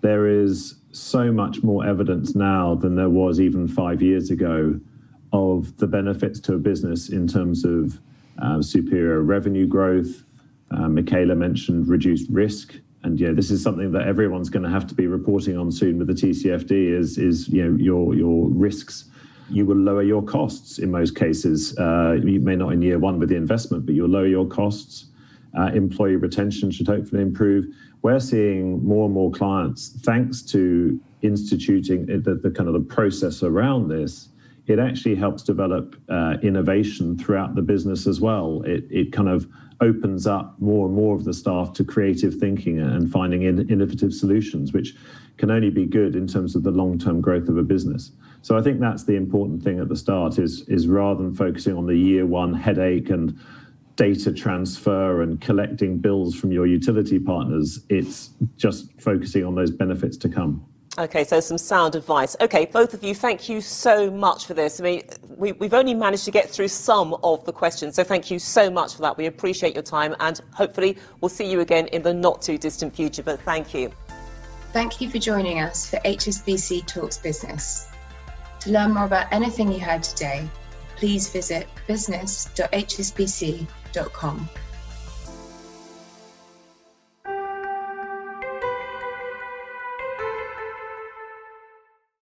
there 0.00 0.26
is 0.26 0.74
so 0.90 1.30
much 1.30 1.62
more 1.62 1.86
evidence 1.86 2.34
now 2.34 2.74
than 2.74 2.96
there 2.96 3.10
was 3.10 3.40
even 3.40 3.68
five 3.68 4.02
years 4.02 4.28
ago 4.28 4.80
of 5.32 5.76
the 5.76 5.86
benefits 5.86 6.40
to 6.40 6.54
a 6.54 6.58
business 6.58 7.10
in 7.10 7.28
terms 7.28 7.64
of 7.64 8.00
uh, 8.42 8.60
superior 8.60 9.22
revenue 9.22 9.68
growth. 9.68 10.24
Uh, 10.72 10.88
Michaela 10.88 11.36
mentioned 11.36 11.86
reduced 11.86 12.28
risk 12.28 12.74
and 13.04 13.20
yeah, 13.20 13.32
this 13.32 13.50
is 13.50 13.62
something 13.62 13.92
that 13.92 14.06
everyone's 14.06 14.48
going 14.48 14.62
to 14.62 14.70
have 14.70 14.86
to 14.88 14.94
be 14.94 15.06
reporting 15.06 15.56
on 15.56 15.70
soon 15.70 15.98
with 15.98 16.08
the 16.08 16.14
TCFD. 16.14 16.98
Is 16.98 17.18
is 17.18 17.48
you 17.48 17.64
know 17.64 17.76
your 17.78 18.14
your 18.14 18.48
risks. 18.48 19.04
You 19.50 19.66
will 19.66 19.76
lower 19.76 20.02
your 20.02 20.22
costs 20.22 20.78
in 20.78 20.90
most 20.90 21.14
cases. 21.14 21.76
Uh, 21.78 22.16
you 22.24 22.40
may 22.40 22.56
not 22.56 22.72
in 22.72 22.80
year 22.80 22.98
one 22.98 23.18
with 23.18 23.28
the 23.28 23.36
investment, 23.36 23.84
but 23.84 23.94
you'll 23.94 24.08
lower 24.08 24.26
your 24.26 24.46
costs. 24.46 25.06
Uh, 25.56 25.66
employee 25.66 26.16
retention 26.16 26.70
should 26.70 26.88
hopefully 26.88 27.22
improve. 27.22 27.66
We're 28.02 28.20
seeing 28.20 28.84
more 28.84 29.04
and 29.04 29.14
more 29.14 29.30
clients, 29.30 29.90
thanks 30.02 30.42
to 30.52 30.98
instituting 31.24 32.06
the, 32.06 32.34
the 32.34 32.50
kind 32.50 32.68
of 32.68 32.74
the 32.74 32.80
process 32.80 33.42
around 33.42 33.88
this, 33.88 34.28
it 34.66 34.78
actually 34.78 35.14
helps 35.14 35.42
develop 35.42 35.96
uh, 36.08 36.34
innovation 36.42 37.18
throughout 37.18 37.54
the 37.54 37.62
business 37.62 38.06
as 38.06 38.20
well. 38.20 38.62
It, 38.64 38.84
it 38.90 39.12
kind 39.12 39.28
of 39.28 39.46
opens 39.84 40.26
up 40.26 40.54
more 40.60 40.86
and 40.86 40.94
more 40.94 41.14
of 41.14 41.24
the 41.24 41.34
staff 41.34 41.72
to 41.74 41.84
creative 41.84 42.34
thinking 42.34 42.80
and 42.80 43.10
finding 43.10 43.42
in, 43.42 43.68
innovative 43.68 44.12
solutions, 44.12 44.72
which 44.72 44.94
can 45.36 45.50
only 45.50 45.70
be 45.70 45.84
good 45.84 46.16
in 46.16 46.26
terms 46.26 46.56
of 46.56 46.62
the 46.62 46.70
long-term 46.70 47.20
growth 47.20 47.48
of 47.48 47.58
a 47.58 47.62
business. 47.62 48.12
So 48.42 48.56
I 48.56 48.62
think 48.62 48.80
that's 48.80 49.04
the 49.04 49.16
important 49.16 49.62
thing 49.62 49.80
at 49.80 49.88
the 49.88 49.96
start 49.96 50.38
is 50.38 50.68
is 50.68 50.86
rather 50.86 51.22
than 51.22 51.34
focusing 51.34 51.76
on 51.76 51.86
the 51.86 51.96
year 51.96 52.26
one 52.26 52.54
headache 52.54 53.10
and 53.10 53.38
data 53.96 54.32
transfer 54.32 55.22
and 55.22 55.40
collecting 55.40 55.98
bills 55.98 56.34
from 56.34 56.50
your 56.50 56.66
utility 56.66 57.18
partners, 57.18 57.84
it's 57.88 58.30
just 58.56 59.00
focusing 59.00 59.44
on 59.44 59.54
those 59.54 59.70
benefits 59.70 60.16
to 60.16 60.28
come. 60.28 60.66
Okay, 60.96 61.24
so 61.24 61.40
some 61.40 61.58
sound 61.58 61.96
advice. 61.96 62.36
Okay, 62.40 62.66
both 62.66 62.94
of 62.94 63.02
you, 63.02 63.16
thank 63.16 63.48
you 63.48 63.60
so 63.60 64.12
much 64.12 64.46
for 64.46 64.54
this. 64.54 64.78
I 64.78 64.84
mean, 64.84 65.02
we, 65.36 65.48
have 65.60 65.74
only 65.74 65.92
managed 65.92 66.24
to 66.26 66.30
get 66.30 66.48
through 66.48 66.68
some 66.68 67.16
of 67.24 67.44
the 67.44 67.52
questions, 67.52 67.96
so 67.96 68.04
thank 68.04 68.30
you 68.30 68.38
so 68.38 68.70
much 68.70 68.94
for 68.94 69.02
that. 69.02 69.18
We 69.18 69.26
appreciate 69.26 69.74
your 69.74 69.82
time, 69.82 70.14
and 70.20 70.40
hopefully, 70.52 70.96
we'll 71.20 71.30
see 71.30 71.50
you 71.50 71.58
again 71.60 71.88
in 71.88 72.02
the 72.02 72.14
not 72.14 72.42
too 72.42 72.58
distant 72.58 72.94
future. 72.94 73.24
But 73.24 73.40
thank 73.40 73.74
you. 73.74 73.90
Thank 74.72 75.00
you 75.00 75.10
for 75.10 75.18
joining 75.18 75.58
us 75.58 75.90
for 75.90 75.96
HSBC 75.98 76.86
Talks 76.86 77.18
Business. 77.18 77.88
To 78.60 78.70
learn 78.70 78.92
more 78.92 79.06
about 79.06 79.32
anything 79.32 79.72
you 79.72 79.80
heard 79.80 80.04
today, 80.04 80.48
please 80.96 81.28
visit 81.28 81.66
business.hsbc.com. 81.88 84.48